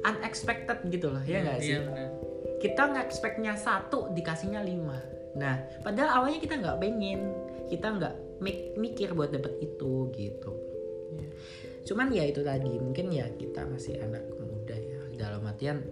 unexpected 0.05 0.77
gitu 0.91 1.09
loh 1.13 1.23
ya 1.23 1.41
nggak 1.41 1.59
sih? 1.61 1.73
iya 1.73 1.79
benar. 1.85 2.09
Kita 2.61 2.81
nge-expectnya 2.91 3.53
satu 3.57 4.09
dikasihnya 4.13 4.61
lima. 4.65 4.97
Nah 5.37 5.61
padahal 5.81 6.21
awalnya 6.21 6.39
kita 6.41 6.57
nggak 6.59 6.77
pengen. 6.81 7.33
Kita 7.69 7.87
nggak 7.97 8.13
mik- 8.41 8.75
mikir 8.77 9.13
buat 9.15 9.31
dapet 9.31 9.53
itu 9.63 10.11
gitu. 10.13 10.51
Iya. 11.15 11.29
cuman 11.85 12.09
ya 12.09 12.25
itu 12.25 12.41
tadi 12.41 12.81
mungkin 12.81 13.13
ya 13.13 13.29
kita 13.37 13.61
masih 13.69 14.01
anak 14.01 14.25
muda 14.41 14.73
ya 14.73 14.99
dalam 15.21 15.45
artian 15.45 15.85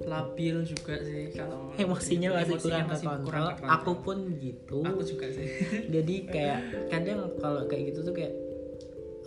labil 0.00 0.64
juga 0.64 0.96
sih 1.04 1.28
kalau 1.36 1.68
emosinya 1.76 2.32
masih 2.32 2.56
emosinya 2.56 2.64
kurang 2.64 2.88
masih 2.88 3.06
terkontrol. 3.06 3.48
aku 3.68 3.92
pun 4.00 4.18
gitu. 4.40 4.78
Aku 4.80 5.00
juga 5.04 5.26
sih. 5.28 5.48
Jadi 5.94 6.14
kayak 6.24 6.58
kadang 6.88 7.20
kalau 7.36 7.68
kayak 7.68 7.92
gitu 7.92 8.08
tuh 8.08 8.14
kayak 8.16 8.32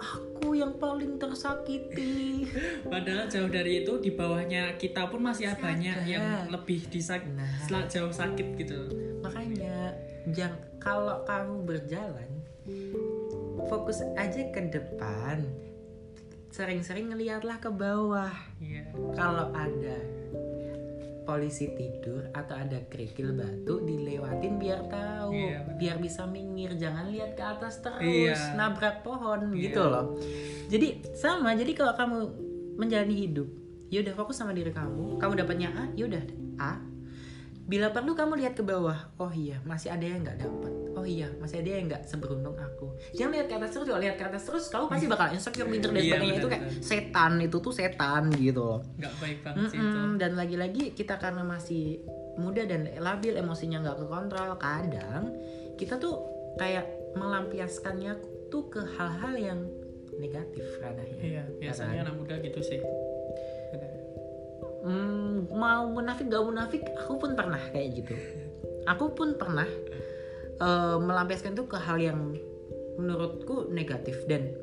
aku 0.01 0.57
yang 0.57 0.73
paling 0.81 1.21
tersakiti. 1.21 2.49
Padahal 2.91 3.29
jauh 3.29 3.47
dari 3.47 3.85
itu 3.85 4.01
di 4.01 4.11
bawahnya 4.11 4.75
kita 4.81 5.05
pun 5.07 5.21
masih 5.21 5.53
Masih 5.53 5.61
banyak 5.61 5.97
yang 6.09 6.25
lebih 6.49 6.89
disak 6.89 7.21
Nah. 7.29 7.85
jauh 7.87 8.11
sakit 8.11 8.57
gitu. 8.57 8.79
Makanya 9.21 9.93
jang 10.33 10.57
kalau 10.81 11.21
kamu 11.23 11.63
berjalan 11.69 12.29
fokus 13.69 14.01
aja 14.17 14.41
ke 14.49 14.61
depan. 14.73 15.47
Sering-sering 16.53 17.09
ngeliatlah 17.09 17.57
ke 17.57 17.69
bawah. 17.69 18.29
Iya. 18.61 18.93
Kalau 19.17 19.49
ada 19.57 19.97
polisi 21.23 21.71
tidur 21.71 22.27
atau 22.31 22.53
ada 22.53 22.83
kerikil 22.85 23.31
batu 23.31 23.79
dilewatin 23.79 24.55
biar 24.55 24.85
tahu 24.85 25.31
Iya, 25.31 25.57
benar. 25.61 25.75
biar 25.75 25.95
bisa 25.97 26.23
minggir 26.23 26.71
jangan 26.73 27.07
lihat 27.07 27.33
ke 27.33 27.41
atas 27.41 27.79
terus 27.79 28.03
Iya. 28.03 28.53
nabrak 28.53 29.01
pohon 29.01 29.51
Iya. 29.51 29.61
gitu 29.65 29.81
loh 29.81 30.05
jadi 30.67 30.87
sama 31.13 31.53
jadi 31.53 31.71
kalau 31.71 31.93
kamu 31.93 32.17
menjalani 32.75 33.15
hidup 33.17 33.47
yaudah 33.87 34.13
fokus 34.13 34.35
sama 34.35 34.51
diri 34.51 34.69
kamu 34.69 35.17
kamu 35.17 35.33
dapatnya 35.37 35.69
A 35.71 35.83
yaudah 35.93 36.23
A 36.57 36.77
bila 37.63 37.89
perlu 37.89 38.11
kamu 38.11 38.35
lihat 38.37 38.53
ke 38.53 38.61
bawah. 38.61 39.15
Oh 39.17 39.31
iya 39.31 39.57
masih 39.63 39.89
ada 39.89 40.03
yang 40.03 40.19
nggak 40.21 40.39
dapat. 40.39 40.71
Oh 40.93 41.01
iya 41.01 41.31
masih 41.37 41.59
ada 41.59 41.69
yang 41.69 41.85
nggak 41.87 42.03
seberuntung 42.03 42.53
aku. 42.53 42.91
Jangan 43.11 43.31
lihat 43.33 43.47
ke 43.47 43.55
atas 43.55 43.71
terus 43.71 43.87
kalau 43.87 43.99
lihat 43.99 44.15
ke 44.15 44.25
atas 44.25 44.43
terus 44.43 44.65
kamu 44.67 44.85
pasti 44.87 45.05
bakal 45.07 45.27
insecure 45.31 45.67
minder 45.67 45.89
dan 45.89 45.97
Iya, 45.97 46.11
sebagainya. 46.13 46.37
itu 46.37 46.47
kayak 46.47 46.63
setan 46.79 47.33
itu 47.39 47.57
tuh 47.57 47.73
setan 47.73 48.23
gitu 48.33 48.61
loh. 48.61 48.79
Nggak 48.99 49.13
baik 49.17 49.37
banget 49.41 49.63
sih 49.69 49.79
itu. 49.79 49.97
Mm-mm, 49.97 50.11
dan 50.17 50.31
lagi-lagi 50.35 50.83
kita 50.91 51.15
karena 51.17 51.41
masih 51.41 52.03
muda 52.33 52.63
dan 52.63 52.89
labil 52.97 53.33
emosinya 53.33 53.77
nggak 53.79 53.97
kekontrol 53.99 54.51
kadang 54.57 55.23
kita 55.75 55.97
tuh 55.97 56.15
kayak 56.55 56.85
melampiaskannya 57.13 58.13
tuh 58.49 58.69
ke 58.69 58.81
hal-hal 58.97 59.33
yang 59.33 59.59
negatif 60.13 60.61
ranahnya 60.77 61.17
iya 61.19 61.43
biasanya 61.57 62.05
anak 62.05 62.15
muda 62.15 62.37
gitu 62.39 62.61
sih. 62.61 62.77
Hmm, 64.83 65.47
mau 65.47 65.87
munafik 65.87 66.27
gak 66.27 66.43
munafik 66.43 66.83
aku 66.99 67.15
pun 67.15 67.31
pernah 67.39 67.59
kayak 67.71 68.03
gitu. 68.03 68.15
Aku 68.83 69.15
pun 69.15 69.39
pernah 69.39 69.67
eh, 70.59 70.97
melampiaskan 70.99 71.55
itu 71.55 71.63
ke 71.71 71.79
hal 71.79 71.97
yang 72.03 72.35
menurutku 72.99 73.71
negatif 73.71 74.27
dan 74.29 74.53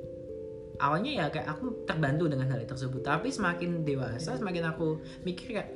awalnya 0.78 1.24
ya 1.24 1.26
kayak 1.32 1.48
aku 1.56 1.88
terbantu 1.88 2.28
dengan 2.28 2.52
hal 2.52 2.60
tersebut. 2.68 3.00
Tapi 3.00 3.32
semakin 3.32 3.84
dewasa 3.84 4.36
semakin 4.36 4.68
aku 4.68 5.00
mikir 5.24 5.56
kayak 5.56 5.70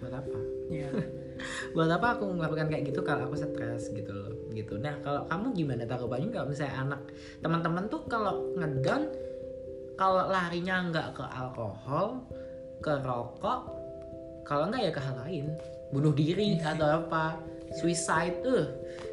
buat 0.00 0.12
apa? 0.12 0.38
Iya. 0.72 0.88
Buat 1.74 1.90
apa 1.98 2.14
aku 2.14 2.30
melakukan 2.30 2.70
kayak 2.70 2.94
gitu 2.94 3.02
kalau 3.02 3.26
aku 3.26 3.34
stres 3.34 3.90
gitu 3.90 4.12
loh 4.14 4.32
gitu. 4.54 4.78
Nah 4.78 5.02
kalau 5.02 5.26
kamu 5.26 5.46
gimana? 5.52 5.82
Tanggapannya 5.82 6.30
kalau 6.30 6.46
misalnya 6.46 6.74
anak 6.78 7.00
teman-teman 7.42 7.84
tuh 7.90 8.06
kalau 8.06 8.54
ngedown 8.54 9.10
kalau 9.98 10.30
larinya 10.30 10.90
nggak 10.90 11.08
ke 11.18 11.24
alkohol 11.26 12.22
ke 12.84 13.00
rokok 13.00 13.84
kalau 14.44 14.68
nggak 14.68 14.82
ya 14.84 14.92
ke 14.92 15.00
hal 15.00 15.16
lain. 15.24 15.46
Bunuh 15.88 16.12
diri 16.12 16.60
atau 16.60 17.00
apa. 17.00 17.40
Suicide 17.80 18.44
tuh 18.44 18.68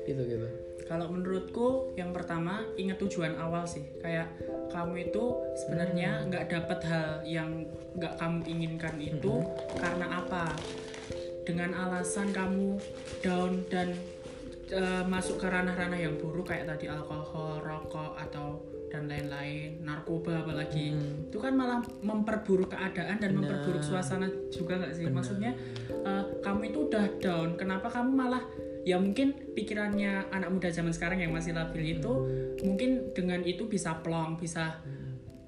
gitu 0.05 0.21
gitu. 0.27 0.47
Kalau 0.85 1.07
menurutku 1.07 1.95
yang 1.95 2.11
pertama 2.11 2.67
ingat 2.75 2.99
tujuan 2.99 3.39
awal 3.39 3.63
sih. 3.63 3.87
Kayak 4.03 4.27
kamu 4.69 5.07
itu 5.07 5.23
sebenarnya 5.55 6.27
nggak 6.27 6.45
dapat 6.51 6.79
hal 6.83 7.07
yang 7.23 7.63
nggak 7.95 8.19
kamu 8.19 8.43
inginkan 8.43 8.95
itu 8.99 9.39
karena 9.79 10.19
apa? 10.19 10.51
Dengan 11.47 11.73
alasan 11.73 12.35
kamu 12.35 12.77
down 13.23 13.65
dan 13.71 13.95
eh, 14.67 15.03
masuk 15.07 15.41
ke 15.41 15.47
ranah-ranah 15.47 15.97
yang 15.97 16.19
buruk 16.19 16.51
kayak 16.51 16.67
tadi 16.67 16.91
alkohol, 16.91 17.63
rokok 17.63 18.19
atau 18.19 18.59
dan 18.91 19.07
lain-lain, 19.07 19.79
narkoba 19.81 20.43
apalagi. 20.43 20.93
Itu 21.31 21.39
kan 21.39 21.55
malah 21.55 21.79
memperburuk 22.03 22.75
keadaan 22.75 23.17
dan 23.23 23.31
memperburuk 23.33 23.81
suasana 23.81 24.27
juga 24.51 24.77
nggak 24.83 24.93
sih? 24.93 25.07
Maksudnya 25.07 25.55
eh, 25.89 26.23
kamu 26.43 26.75
itu 26.75 26.91
udah 26.91 27.05
down, 27.23 27.55
kenapa 27.55 27.87
kamu 27.87 28.11
malah 28.11 28.43
ya 28.81 28.97
mungkin 28.97 29.33
pikirannya 29.53 30.33
anak 30.33 30.49
muda 30.49 30.69
zaman 30.73 30.89
sekarang 30.89 31.21
yang 31.21 31.31
masih 31.31 31.53
labil 31.53 32.01
itu 32.01 32.11
mungkin 32.65 33.13
dengan 33.13 33.45
itu 33.45 33.69
bisa 33.69 34.01
plong 34.01 34.41
bisa 34.41 34.81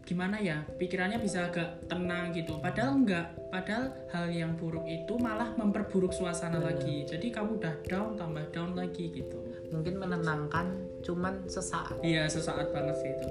gimana 0.03 0.38
ya 0.38 0.62
pikirannya 0.77 1.17
bisa 1.17 1.47
agak 1.47 1.88
tenang 1.88 2.35
gitu. 2.35 2.59
Padahal 2.59 3.00
enggak 3.00 3.33
padahal 3.50 3.89
hal 4.12 4.27
yang 4.29 4.53
buruk 4.59 4.83
itu 4.85 5.15
malah 5.15 5.55
memperburuk 5.55 6.12
suasana 6.12 6.59
lagi. 6.59 7.07
Jadi 7.07 7.31
kamu 7.31 7.57
udah 7.57 7.73
down 7.88 8.19
tambah 8.19 8.43
down 8.51 8.75
lagi 8.75 9.09
gitu. 9.09 9.39
Mungkin 9.71 9.97
menenangkan 9.97 10.92
cuman 11.03 11.43
sesaat 11.45 12.00
iya 12.01 12.25
sesaat 12.25 12.72
banget 12.72 12.95
sih 12.98 13.12
itu 13.12 13.27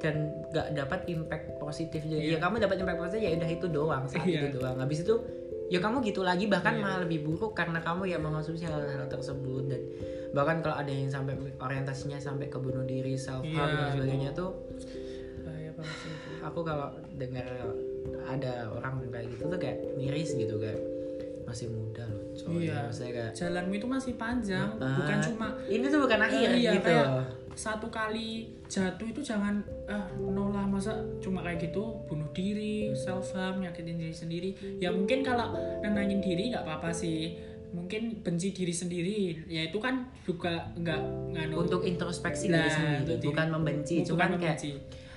dan 0.00 0.14
nggak 0.50 0.68
dapat 0.74 1.00
impact 1.06 1.46
positif 1.56 2.00
jadi 2.02 2.20
Iya. 2.20 2.32
ya 2.34 2.38
kamu 2.40 2.60
dapat 2.60 2.76
impact 2.78 2.98
positif 3.00 3.20
ya 3.22 3.30
udah 3.36 3.50
itu 3.50 3.66
doang 3.68 4.04
saat 4.04 4.24
Iya. 4.24 4.40
itu 4.42 4.48
doang 4.54 4.76
habis 4.76 5.00
itu 5.00 5.14
ya 5.64 5.80
kamu 5.80 5.96
gitu 6.02 6.20
lagi 6.20 6.44
bahkan 6.44 6.76
Iya. 6.76 6.82
malah 6.82 6.98
lebih 7.04 7.24
buruk 7.24 7.52
karena 7.52 7.80
kamu 7.80 8.02
ya 8.06 8.18
mengonsumsi 8.18 8.64
hal-hal 8.64 9.06
tersebut 9.06 9.64
dan 9.64 9.80
bahkan 10.32 10.60
kalau 10.60 10.76
ada 10.76 10.90
yang 10.90 11.08
sampai 11.08 11.32
orientasinya 11.56 12.18
sampai 12.18 12.50
ke 12.50 12.58
bunuh 12.58 12.84
diri 12.84 13.16
self 13.16 13.46
harm 13.46 13.70
Iya, 13.70 13.78
dan 13.78 13.88
sebagainya 13.94 14.30
tuh 14.34 14.50
bahaya 15.40 15.70
banget 15.72 15.96
sih 15.96 16.10
itu 16.10 16.30
aku 16.42 16.60
kalau 16.60 16.88
dengar 17.16 17.46
ada 18.24 18.52
orang 18.70 19.08
kayak 19.08 19.28
gitu 19.30 19.42
tuh 19.46 19.56
kayak 19.56 19.78
miris 19.94 20.32
gitu 20.32 20.56
kayak 20.58 20.80
masih 21.44 21.68
muda 21.68 22.04
loh 22.04 22.24
cowok 22.32 22.56
Iya. 22.58 22.76
maksudnya 22.84 23.12
kayak 23.12 23.30
jalanmu 23.32 23.72
itu 23.74 23.86
masih 23.86 24.12
panjang 24.16 24.68
Ah, 24.76 24.96
bukan 24.96 25.18
cuma 25.22 25.46
ini 25.66 25.84
tuh 25.86 26.00
bukan 26.00 26.20
akhir 26.20 26.48
iya, 26.50 26.72
gitu. 26.74 26.88
kayak 26.88 27.08
satu 27.54 27.86
kali 27.86 28.50
jatuh 28.66 29.06
itu 29.06 29.22
jangan 29.22 29.62
ah 29.86 30.02
nolah 30.18 30.66
masa 30.66 30.90
cuma 31.22 31.38
kayak 31.40 31.70
gitu 31.70 32.02
bunuh 32.04 32.26
diri 32.34 32.90
self 32.92 33.30
harm 33.30 33.62
nyakitin 33.62 33.94
diri 33.94 34.10
sendiri. 34.10 34.50
Ya 34.82 34.90
mungkin 34.90 35.22
kalau 35.22 35.54
nenangin 35.78 36.18
diri 36.18 36.50
nggak 36.50 36.66
apa-apa 36.66 36.90
sih 36.90 37.38
mungkin 37.74 38.02
benci 38.20 38.48
diri 38.50 38.70
sendiri 38.72 39.18
ya 39.44 39.66
itu 39.66 39.76
kan 39.76 39.94
juga 40.22 40.70
nggak 40.74 41.00
nganu 41.32 41.54
untuk 41.60 41.82
introspeksi 41.82 42.46
Nah, 42.46 42.60
diri 42.60 42.70
sendiri 42.70 42.96
untuk 43.00 43.16
diri- 43.16 43.26
bukan 43.28 43.46
membenci 43.50 43.94
bukan 43.96 44.08
cuman 44.08 44.28
kayak 44.32 44.56
membenci. 44.56 44.70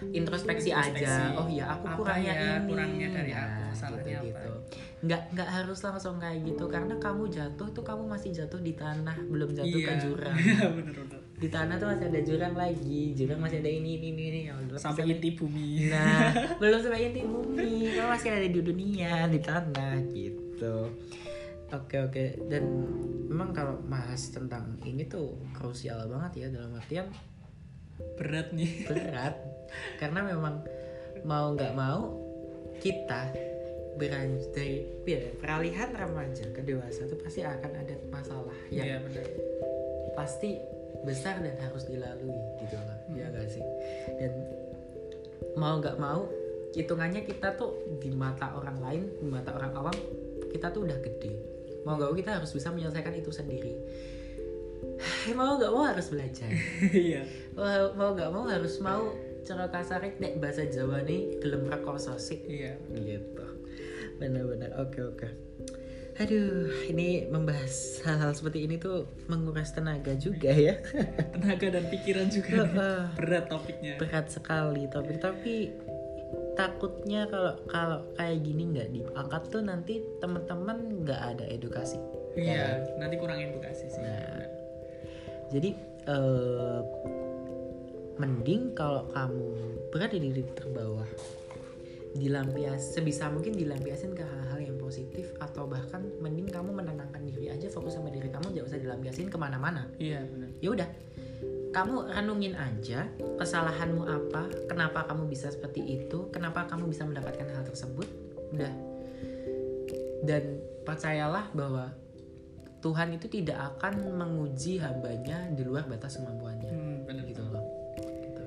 introspeksi, 0.10 0.70
Introspeksi. 0.70 1.06
aja 1.06 1.34
oh 1.34 1.48
ya 1.48 1.66
aku 1.72 1.86
Apa 1.86 1.96
kurangnya 1.96 2.30
ya 2.32 2.50
ini 2.56 2.66
kurangnya 2.68 3.08
dari 3.12 3.32
aku, 3.32 3.50
Nah, 3.60 3.74
salahnya 3.74 4.16
apa. 4.16 4.26
gitu, 4.28 4.52
nggak 5.00 5.22
nggak 5.32 5.50
harus 5.52 5.80
langsung 5.80 6.16
kayak 6.18 6.40
gitu 6.44 6.66
karena 6.68 6.94
kamu 6.98 7.24
jatuh 7.28 7.68
tuh 7.68 7.84
kamu 7.84 8.04
masih 8.08 8.30
jatuh 8.32 8.58
di 8.60 8.74
tanah 8.74 9.18
belum 9.24 9.50
jatuh 9.52 9.80
ke 9.80 9.92
Iya. 9.92 9.98
jurang 10.00 10.38
bener 10.78 10.94
bener 10.98 11.20
di 11.36 11.48
tanah 11.48 11.76
tuh 11.76 11.88
masih 11.88 12.06
ada 12.08 12.22
jurang 12.24 12.54
lagi 12.56 13.02
jurang 13.14 13.38
masih 13.38 13.58
ada 13.60 13.70
ini 13.72 13.90
ini 13.96 14.08
ini, 14.08 14.24
ini. 14.28 14.40
Ya 14.44 14.54
Allah, 14.56 14.74
sampai 14.76 15.06
inti 15.08 15.30
bumi 15.32 15.70
nah 15.88 16.30
belum 16.60 16.80
sampai 16.80 17.02
inti 17.08 17.22
bumi 17.24 17.70
kamu 17.92 18.08
masih 18.08 18.30
ada 18.32 18.48
di 18.48 18.62
dunia 18.64 19.14
di 19.28 19.40
tanah 19.40 19.94
gitu 20.12 20.78
oke 21.72 21.98
oke. 22.12 22.26
Dan 22.48 22.64
memang 23.28 23.52
kalau 23.52 23.76
bahas 23.88 24.32
tentang 24.32 24.80
ini 24.84 25.08
tuh 25.08 25.36
krusial 25.56 26.08
banget 26.08 26.46
ya 26.46 26.48
dalam 26.54 26.76
artian 26.76 27.08
berat 28.16 28.54
nih. 28.54 28.88
Berat. 28.88 29.36
Karena 30.00 30.24
memang 30.24 30.64
mau 31.26 31.52
nggak 31.54 31.74
mau 31.76 32.14
kita 32.78 33.34
beranjak 33.98 34.54
dari 34.54 34.86
ya, 35.10 35.34
peralihan 35.42 35.90
remaja 35.90 36.46
ke 36.54 36.62
dewasa 36.62 37.10
itu 37.10 37.18
pasti 37.18 37.42
akan 37.42 37.72
ada 37.82 37.96
masalah 38.14 38.54
yang 38.70 38.86
iya 38.86 38.98
bener 39.02 39.26
pasti 40.14 40.62
besar 41.02 41.42
dan 41.42 41.58
harus 41.58 41.90
dilalui 41.90 42.38
gitu 42.62 42.78
loh 42.78 43.00
ya 43.18 43.26
gak 43.34 43.50
sih? 43.50 43.66
Dan 44.22 44.34
mau 45.58 45.82
nggak 45.82 45.98
mau 45.98 46.30
hitungannya 46.78 47.26
kita 47.26 47.58
tuh 47.58 47.74
di 47.98 48.14
mata 48.14 48.54
orang 48.54 48.78
lain 48.78 49.04
di 49.18 49.30
mata 49.30 49.50
orang 49.58 49.74
awam 49.74 49.98
kita 50.54 50.70
tuh 50.70 50.86
udah 50.86 50.98
gede 51.02 51.57
mau 51.88 51.96
nggak 51.96 52.12
mau 52.12 52.18
kita 52.20 52.32
harus 52.36 52.52
bisa 52.52 52.68
menyelesaikan 52.76 53.16
itu 53.16 53.32
sendiri. 53.32 53.74
Mau 55.40 55.56
nggak 55.56 55.72
mau 55.72 55.88
harus 55.88 56.12
belajar. 56.12 56.52
Iya. 56.92 57.24
Mau 57.96 58.12
nggak 58.12 58.30
mau 58.34 58.44
harus 58.50 58.76
mau 58.84 59.14
cara 59.48 59.72
kasarnya 59.72 60.20
nek 60.20 60.44
bahasa 60.44 60.68
Jawa 60.68 61.08
nih 61.08 61.40
gelem 61.40 61.72
rekoso 61.72 62.20
sih. 62.20 62.44
Iya. 62.44 62.76
Gitu. 62.92 63.46
Benar-benar 64.20 64.76
oke 64.84 65.00
oke. 65.16 65.30
Aduh 66.18 66.74
ini 66.90 67.30
membahas 67.30 68.02
hal-hal 68.02 68.34
seperti 68.34 68.66
ini 68.66 68.82
tuh 68.82 69.06
menguras 69.30 69.70
tenaga 69.70 70.18
juga 70.18 70.50
ya. 70.50 70.82
Tenaga 71.38 71.78
dan 71.78 71.86
pikiran 71.94 72.28
juga 72.34 72.66
berat 73.22 73.46
topiknya. 73.48 74.02
Berat 74.02 74.34
sekali 74.34 74.90
topik. 74.90 75.22
Tapi 75.22 75.56
takutnya 76.58 77.30
kalau 77.30 77.54
kalau 77.70 78.00
kayak 78.18 78.42
gini 78.42 78.64
nggak 78.74 78.90
diangkat 78.90 79.44
tuh 79.54 79.62
nanti 79.62 80.02
teman-teman 80.18 81.06
nggak 81.06 81.22
ada 81.38 81.46
edukasi. 81.46 82.02
Iya 82.34 82.82
nanti 82.98 83.16
kurang 83.22 83.38
edukasi 83.38 83.86
sih. 83.88 84.02
Nah. 84.02 84.46
jadi 85.48 85.72
eh, 86.12 86.82
mending 88.20 88.76
kalau 88.76 89.08
kamu 89.16 89.48
berada 89.94 90.18
di 90.18 90.28
titik 90.34 90.52
terbawah 90.60 91.08
dilampias 92.18 92.98
sebisa 92.98 93.30
mungkin 93.30 93.54
dilampiasin 93.54 94.18
ke 94.18 94.26
hal-hal 94.26 94.60
yang 94.60 94.78
positif 94.82 95.30
atau 95.38 95.70
bahkan 95.70 96.02
mending 96.18 96.50
kamu 96.50 96.74
menenangkan 96.74 97.22
diri 97.30 97.54
aja 97.54 97.70
fokus 97.70 97.94
sama 97.94 98.10
diri 98.10 98.34
kamu 98.34 98.58
jangan 98.58 98.68
usah 98.74 98.80
dilampiasin 98.82 99.30
ke 99.30 99.38
mana-mana. 99.38 99.86
Iya 100.02 100.26
benar. 100.26 100.50
Ya 100.58 100.70
udah 100.74 100.90
kamu 101.72 102.10
renungin 102.10 102.56
aja 102.56 103.08
kesalahanmu 103.38 104.04
apa 104.08 104.50
kenapa 104.72 105.06
kamu 105.06 105.28
bisa 105.30 105.52
seperti 105.52 105.84
itu 105.84 106.32
kenapa 106.32 106.66
kamu 106.66 106.90
bisa 106.90 107.04
mendapatkan 107.04 107.48
hal 107.48 107.64
tersebut. 107.68 108.08
Udah. 108.56 108.74
Dan 110.24 110.64
percayalah 110.88 111.52
bahwa 111.52 111.92
Tuhan 112.80 113.18
itu 113.18 113.28
tidak 113.28 113.58
akan 113.76 114.16
menguji 114.16 114.80
hambanya 114.80 115.50
di 115.52 115.66
luar 115.66 115.90
batas 115.90 116.22
kemampuannya. 116.22 116.72
Hmm, 116.72 116.98
benar. 117.10 117.24
Gitu 117.26 117.42
loh. 117.44 117.66
Gitu. 117.98 118.44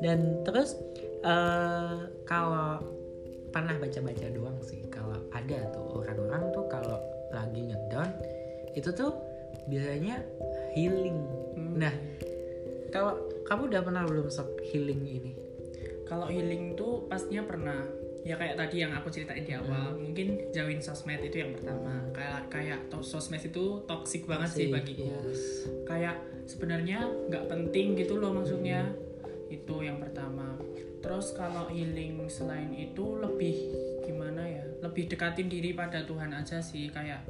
dan 0.00 0.40
terus 0.48 0.80
eh, 1.20 1.98
kalau 2.24 2.80
pernah 3.50 3.76
baca-baca 3.76 4.26
doang 4.32 4.56
sih 4.64 4.80
kalau 4.88 5.18
ada 5.34 5.58
tuh 5.74 6.00
orang-orang 6.00 6.42
tuh 6.54 6.64
kalau 6.70 6.96
lagi 7.34 7.68
ngedown 7.68 8.10
itu 8.78 8.88
tuh 8.94 9.12
biasanya 9.66 10.22
healing. 10.72 11.18
Hmm. 11.58 11.74
nah 11.82 11.94
kalau 12.90 13.14
kamu 13.42 13.70
udah 13.70 13.82
pernah 13.82 14.02
belum 14.04 14.26
sob 14.28 14.46
healing 14.62 15.02
ini? 15.06 15.32
Kalau 16.04 16.26
healing 16.26 16.74
tuh 16.74 17.06
pastinya 17.06 17.46
pernah. 17.46 17.80
Ya 18.20 18.36
kayak 18.36 18.60
tadi 18.60 18.84
yang 18.84 18.92
aku 18.92 19.08
ceritain 19.08 19.48
di 19.48 19.56
awal 19.56 19.96
Hmm. 19.96 20.04
mungkin 20.04 20.52
jauhin 20.52 20.76
sosmed 20.76 21.24
itu 21.24 21.40
yang 21.40 21.56
pertama. 21.56 22.04
Kayak 22.12 22.40
kayak 22.52 22.80
to- 22.92 23.00
sosmed 23.00 23.40
itu 23.40 23.80
toxic 23.88 24.28
banget 24.28 24.50
sih 24.52 24.68
bagiku. 24.68 25.08
yes. 25.08 25.64
kayak 25.88 26.20
sebenarnya 26.44 27.08
nggak 27.32 27.48
penting 27.48 27.96
gitu 27.96 28.20
loh 28.20 28.36
maksudnya. 28.36 28.92
Itu 29.48 29.80
yang 29.80 29.98
pertama. 29.98 30.60
Terus 31.00 31.32
kalau 31.32 31.72
healing 31.72 32.28
selain 32.28 32.68
itu 32.76 33.16
lebih 33.16 33.56
gimana 34.04 34.44
ya? 34.44 34.68
Lebih 34.84 35.08
dekatin 35.08 35.48
diri 35.48 35.72
pada 35.72 36.04
Tuhan 36.04 36.28
aja 36.30 36.60
sih 36.60 36.92
kayak 36.92 37.24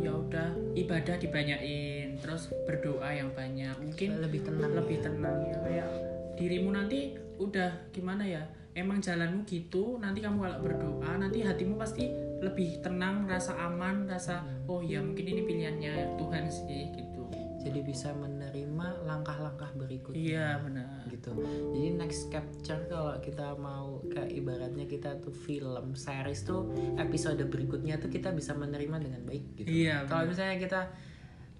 ya 0.00 0.12
udah 0.12 0.48
ibadah 0.76 1.16
dibanyain 1.16 2.16
terus 2.20 2.52
berdoa 2.68 3.10
yang 3.10 3.30
banyak. 3.32 3.74
Mungkin 3.80 4.20
lebih 4.20 4.44
tenang. 4.44 4.72
Lebih 4.76 4.98
tenang. 5.00 5.36
Ya 5.48 5.56
kayak 5.64 5.88
dirimu 6.36 6.70
nanti 6.72 7.16
udah 7.40 7.90
gimana 7.90 8.24
ya? 8.24 8.42
Emang 8.70 9.02
jalanmu 9.02 9.42
gitu 9.50 9.98
nanti 9.98 10.22
kamu 10.22 10.46
kalau 10.46 10.58
berdoa 10.62 11.10
nanti 11.18 11.42
hatimu 11.42 11.74
pasti 11.74 12.06
lebih 12.40 12.80
tenang 12.80 13.26
rasa 13.26 13.58
aman 13.58 14.06
rasa 14.08 14.46
oh 14.70 14.80
ya 14.80 15.02
mungkin 15.02 15.26
ini 15.26 15.42
pilihannya 15.42 16.16
Tuhan 16.16 16.46
sih 16.48 16.94
gitu 16.94 17.19
jadi 17.60 17.80
bisa 17.84 18.16
menerima 18.16 19.04
langkah-langkah 19.04 19.70
berikutnya. 19.76 20.16
Iya 20.16 20.48
benar. 20.64 21.04
Gitu. 21.12 21.30
Jadi 21.76 21.88
next 21.92 22.32
capture 22.32 22.80
kalau 22.88 23.14
kita 23.20 23.52
mau 23.60 24.00
kayak 24.08 24.32
ibaratnya 24.32 24.88
kita 24.88 25.20
tuh 25.20 25.32
film 25.32 25.92
series 25.92 26.40
tuh 26.48 26.72
episode 26.96 27.40
berikutnya 27.44 28.00
tuh 28.00 28.08
kita 28.08 28.32
bisa 28.32 28.56
menerima 28.56 28.96
dengan 28.96 29.20
baik 29.28 29.44
gitu. 29.60 29.68
Iya, 29.68 30.08
kalau 30.08 30.24
misalnya 30.32 30.56
kita 30.56 30.80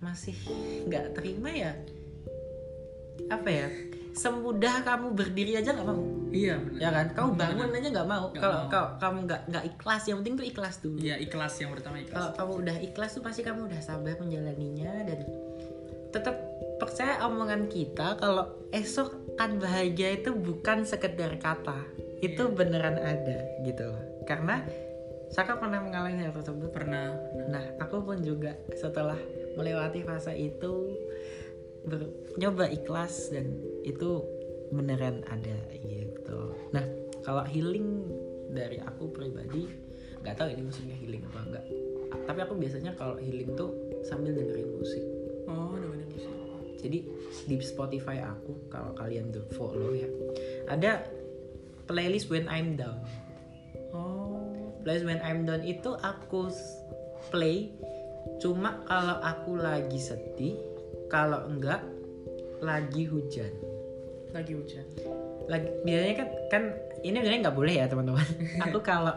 masih 0.00 0.32
nggak 0.88 1.12
terima 1.12 1.52
ya 1.52 1.76
apa 3.28 3.52
ya 3.52 3.68
semudah 4.16 4.80
kamu 4.80 5.12
berdiri 5.12 5.60
aja 5.60 5.76
nggak 5.76 5.86
mau. 5.86 6.02
Iya 6.32 6.56
benar. 6.58 6.80
Ya 6.80 6.88
kan? 6.90 7.06
Kamu 7.14 7.30
bangun 7.36 7.68
aja 7.70 7.88
nggak 7.92 8.08
mau. 8.08 8.24
Nggak 8.32 8.42
kalau 8.42 8.56
mau. 8.56 8.68
kalau 8.72 8.88
kamu 8.98 9.18
nggak 9.28 9.40
nggak 9.52 9.64
ikhlas 9.76 10.02
yang 10.08 10.16
penting 10.24 10.34
tuh 10.34 10.46
ikhlas 10.48 10.74
dulu. 10.82 10.98
Iya 10.98 11.16
ikhlas 11.20 11.54
yang 11.60 11.70
pertama 11.76 11.96
ikhlas. 12.00 12.16
Kalau 12.16 12.30
kamu 12.34 12.52
udah 12.64 12.76
ikhlas 12.80 13.10
tuh 13.14 13.22
pasti 13.22 13.40
kamu 13.44 13.60
udah 13.70 13.80
sabar 13.84 14.14
menjalaninya 14.18 14.92
dan 15.06 15.18
tetap 16.10 16.36
percaya 16.78 17.22
omongan 17.26 17.70
kita 17.70 18.18
kalau 18.18 18.50
esok 18.74 19.36
kan 19.38 19.56
bahagia 19.56 20.20
itu 20.20 20.34
bukan 20.34 20.84
sekedar 20.84 21.38
kata. 21.38 21.86
Itu 22.20 22.52
Iya. 22.52 22.54
beneran 22.54 22.96
ada 23.00 23.38
gitu 23.64 23.88
loh. 23.88 24.02
Karena 24.28 24.60
Saka 25.30 25.62
pernah 25.62 25.78
mengalami 25.78 26.26
hal 26.26 26.34
tersebut? 26.34 26.74
Pernah. 26.74 27.14
Pernah 27.14 27.46
nah 27.54 27.64
aku 27.78 28.02
pun 28.02 28.18
juga 28.18 28.58
setelah 28.74 29.14
melewati 29.54 30.02
fase 30.02 30.34
itu 30.34 30.98
ber- 31.86 32.34
nyoba 32.34 32.66
ikhlas 32.66 33.30
dan 33.30 33.46
itu 33.86 34.26
beneran 34.74 35.22
ada 35.30 35.54
gitu. 35.86 36.50
Nah 36.74 36.82
kalau 37.22 37.46
healing 37.46 38.10
dari 38.50 38.82
aku 38.82 39.06
pribadi 39.14 39.70
nggak 40.20 40.36
tahu 40.36 40.48
ini 40.52 40.62
maksudnya 40.66 40.96
healing 40.98 41.22
apa 41.32 41.40
enggak 41.48 41.64
tapi 42.28 42.38
aku 42.44 42.54
biasanya 42.58 42.92
kalau 42.98 43.16
healing 43.16 43.54
tuh 43.56 43.72
sambil 44.04 44.34
dengerin 44.36 44.68
musik 44.76 45.00
oh 45.50 45.74
dengerin 45.74 46.06
musik. 46.06 46.30
Jadi 46.80 46.98
di 47.44 47.56
Spotify 47.60 48.24
aku 48.24 48.70
kalau 48.72 48.96
kalian 48.96 49.28
tuh 49.34 49.44
follow 49.52 49.92
ya 49.92 50.08
ada 50.70 51.04
playlist 51.90 52.30
when 52.30 52.46
I'm 52.46 52.78
down. 52.78 53.02
Oh. 53.90 54.38
Playlist 54.86 55.04
when 55.04 55.20
I'm 55.20 55.44
down 55.44 55.66
itu 55.66 55.92
aku 55.98 56.48
play 57.28 57.74
cuma 58.40 58.80
kalau 58.88 59.20
aku 59.20 59.60
lagi 59.60 60.00
sedih 60.00 60.56
kalau 61.10 61.50
enggak 61.50 61.82
lagi 62.62 63.04
hujan. 63.08 63.50
Lagi 64.30 64.52
hujan. 64.54 64.86
Lagi 65.50 65.68
biasanya 65.82 66.16
kan 66.22 66.28
kan 66.48 66.62
ini 67.02 67.16
sebenarnya 67.18 67.40
nggak 67.50 67.58
boleh 67.58 67.74
ya 67.74 67.84
teman-teman. 67.90 68.26
Aku 68.70 68.78
kalau 68.84 69.10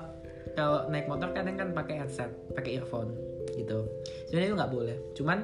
kalau 0.58 0.90
naik 0.90 1.06
motor 1.06 1.30
kadang 1.36 1.60
kan 1.60 1.70
pakai 1.76 2.02
headset 2.02 2.32
pakai 2.58 2.82
earphone 2.82 3.14
gitu. 3.54 3.86
Sebenarnya 4.32 4.50
itu 4.50 4.58
nggak 4.58 4.74
boleh 4.74 4.98
cuman 5.14 5.38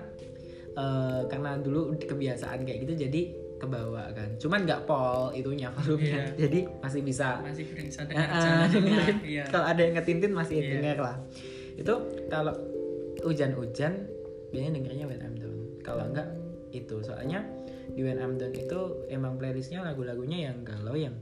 eh, 0.73 1.21
karena 1.25 1.57
dulu 1.57 1.95
kebiasaan 1.95 2.63
kayak 2.63 2.79
gitu 2.83 3.07
jadi 3.07 3.21
kebawa 3.59 4.15
kan. 4.15 4.39
Cuman 4.39 4.63
nggak 4.63 4.87
pol 4.87 5.35
itunya 5.35 5.67
volumenya 5.75 6.31
Iya. 6.31 6.47
jadi 6.47 6.59
masih 6.79 7.01
bisa. 7.03 7.43
Masih 7.43 7.65
dengerin. 8.71 9.17
iya. 9.35 9.43
Kalau 9.47 9.65
ada 9.67 9.81
yang 9.81 9.95
ngetintin 9.95 10.31
masih 10.31 10.57
Iya. 10.59 10.69
denger 10.77 10.97
lah. 11.03 11.17
Itu 11.75 11.93
kalau 12.27 12.55
hujan-hujan 13.19 14.07
biasanya 14.49 14.71
dengernya 14.79 15.05
When 15.05 15.21
I'm 15.21 15.35
Down 15.35 15.57
kalau 15.83 16.03
enggak 16.07 16.27
itu. 16.71 17.03
Soalnya 17.03 17.43
di 17.91 18.01
When 18.01 18.17
I'm 18.17 18.39
Down 18.39 18.55
itu 18.55 18.79
emang 19.11 19.35
playlistnya 19.35 19.83
lagu-lagunya 19.83 20.49
yang 20.51 20.63
galau 20.63 20.95
yang 20.95 21.13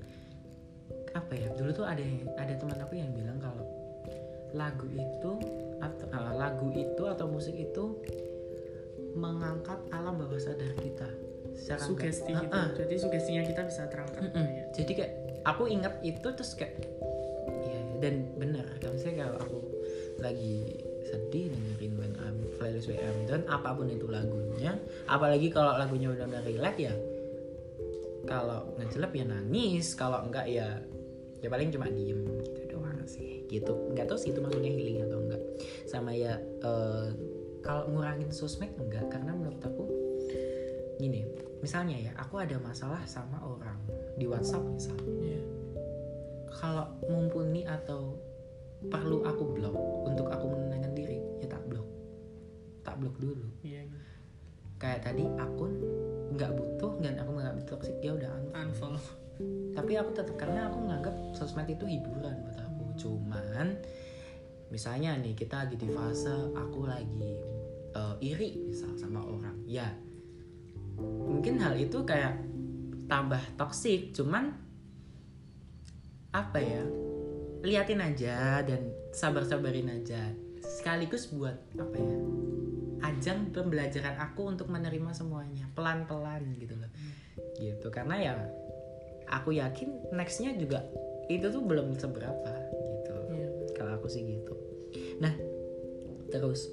apa 1.11 1.33
ya? 1.33 1.49
Dulu 1.57 1.73
tuh 1.73 1.85
ada 1.89 2.05
ada 2.37 2.53
teman 2.53 2.77
aku 2.77 2.93
yang 2.95 3.09
bilang 3.17 3.41
kalau 3.41 3.65
lagu 4.53 4.85
itu 4.87 5.31
atau 5.77 6.05
ah, 6.13 6.33
lagu 6.33 6.69
itu 6.71 7.03
atau 7.03 7.25
musik 7.27 7.53
itu 7.53 7.97
mengangkat 9.17 9.79
alam 9.89 10.21
bawah 10.21 10.37
sadar 10.37 10.71
kita 10.77 11.09
secara 11.57 11.81
sugesti 11.81 12.31
gitu 12.31 12.53
ah. 12.53 12.69
jadi 12.77 12.95
sugestinya 13.01 13.43
kita 13.43 13.61
bisa 13.65 13.89
terangkat 13.89 14.21
Mm-mm. 14.29 14.45
Iya. 14.45 14.63
Jadi 14.77 14.91
kayak 14.93 15.13
aku 15.43 15.63
ingat 15.65 15.93
itu 16.05 16.27
terus 16.27 16.53
kayak 16.53 16.77
iya 17.49 17.81
iya. 17.81 17.81
dan 17.97 18.15
bener 18.37 18.65
kalau 18.77 18.93
misalnya 18.93 19.25
kalau 19.25 19.39
aku 19.41 19.59
lagi 20.21 20.55
sedih 21.07 21.55
dengerin 21.55 21.93
when 21.95 22.13
I'm 22.19 22.37
playlist 22.59 22.91
when 22.91 22.99
I'm 22.99 23.19
done 23.25 23.45
apa 23.47 23.73
pun 23.73 23.87
itu 23.87 24.05
lagunya 24.05 24.75
apalagi 25.07 25.47
kalau 25.49 25.79
lagunya 25.79 26.11
udah 26.11 26.25
udah 26.27 26.41
relate 26.43 26.79
ya 26.83 26.93
kalau 28.27 28.75
ngejelep 28.75 29.11
ya 29.15 29.25
nangis 29.25 29.95
kalau 29.95 30.19
enggak 30.27 30.45
ya 30.51 30.83
ya 31.39 31.47
paling 31.47 31.71
cuma 31.71 31.87
diem 31.87 32.27
gitu 32.43 32.75
doang 32.75 32.99
sih 33.07 33.47
gitu 33.47 33.71
nggak 33.95 34.09
tahu 34.09 34.19
sih 34.19 34.35
itu 34.35 34.43
maksudnya 34.43 34.73
healing 34.73 34.99
atau 35.07 35.19
enggak 35.23 35.41
sama 35.87 36.11
ya 36.11 36.35
eh, 36.65 37.07
kalau 37.67 37.83
ngurangin 37.91 38.31
sosmed 38.31 38.71
enggak 38.79 39.03
karena 39.11 39.35
menurut 39.35 39.59
aku 39.59 39.83
gini 41.03 41.27
misalnya 41.59 41.99
ya 41.99 42.11
aku 42.15 42.39
ada 42.39 42.55
masalah 42.63 43.03
sama 43.03 43.43
orang 43.43 43.75
di 44.15 44.23
WhatsApp 44.23 44.63
misal 44.71 44.95
Iya. 45.19 45.43
kalau 46.47 46.87
mumpuni 47.11 47.67
atau 47.67 48.15
perlu 48.87 49.27
aku 49.27 49.43
blok 49.51 49.75
untuk 50.07 50.31
aku 50.31 50.47
menenangkan 50.47 50.95
diri 50.95 51.19
ya 51.43 51.51
tak 51.51 51.67
blok 51.67 51.85
tak 52.87 52.95
blok 53.03 53.19
dulu 53.19 53.45
Iya. 53.67 53.83
kayak 54.79 55.03
tadi 55.03 55.27
akun 55.35 55.75
nggak 56.39 56.55
butuh 56.55 56.91
dan 57.03 57.19
aku 57.19 57.29
nggak 57.35 57.55
butuh 57.59 57.75
toxic 57.75 57.97
ya 57.99 58.15
udah 58.15 58.31
unfollow. 58.31 58.95
unfollow 58.95 59.05
tapi 59.75 59.93
aku 59.99 60.09
tetap 60.15 60.33
karena 60.39 60.71
aku 60.71 60.79
nganggap 60.87 61.15
sosmed 61.35 61.67
itu 61.69 61.85
hiburan 61.85 62.41
buat 62.47 62.57
aku 62.57 62.83
cuman 62.97 63.77
misalnya 64.73 65.13
nih 65.19 65.37
kita 65.37 65.65
lagi 65.67 65.75
di 65.77 65.89
fase 65.93 66.33
aku 66.57 66.89
lagi 66.89 67.56
eh, 67.97 68.15
iri 68.21 68.61
misal 68.69 68.93
sama 68.93 69.25
orang. 69.25 69.57
Ya 69.65 69.89
mungkin 70.97 71.61
hal 71.61 71.77
itu 71.77 72.01
kayak 72.05 72.41
tambah 73.05 73.39
toksik 73.57 74.13
cuman 74.13 74.53
apa 76.33 76.59
ya? 76.59 76.83
Liatin 77.65 78.01
aja 78.01 78.61
dan 78.61 78.93
sabar-sabarin 79.13 79.89
aja. 79.89 80.33
Sekaligus 80.61 81.29
buat 81.33 81.57
apa 81.77 81.97
ya? 81.97 82.17
Ajang 83.01 83.53
pembelajaran 83.53 84.17
aku 84.17 84.49
untuk 84.49 84.67
menerima 84.69 85.13
semuanya 85.13 85.65
pelan-pelan 85.73 86.57
gitu 86.57 86.77
loh. 86.77 86.91
Gitu 87.57 87.87
karena 87.89 88.15
ya 88.17 88.33
aku 89.29 89.55
yakin 89.55 90.13
nextnya 90.13 90.53
juga 90.57 90.85
itu 91.27 91.47
tuh 91.49 91.63
belum 91.63 91.97
seberapa 91.99 92.51
gitu. 92.71 93.13
Iya. 93.33 93.49
kalau 93.75 93.91
aku 93.99 94.07
sih 94.09 94.23
gitu. 94.23 94.53
Nah 95.19 95.33
terus. 96.29 96.71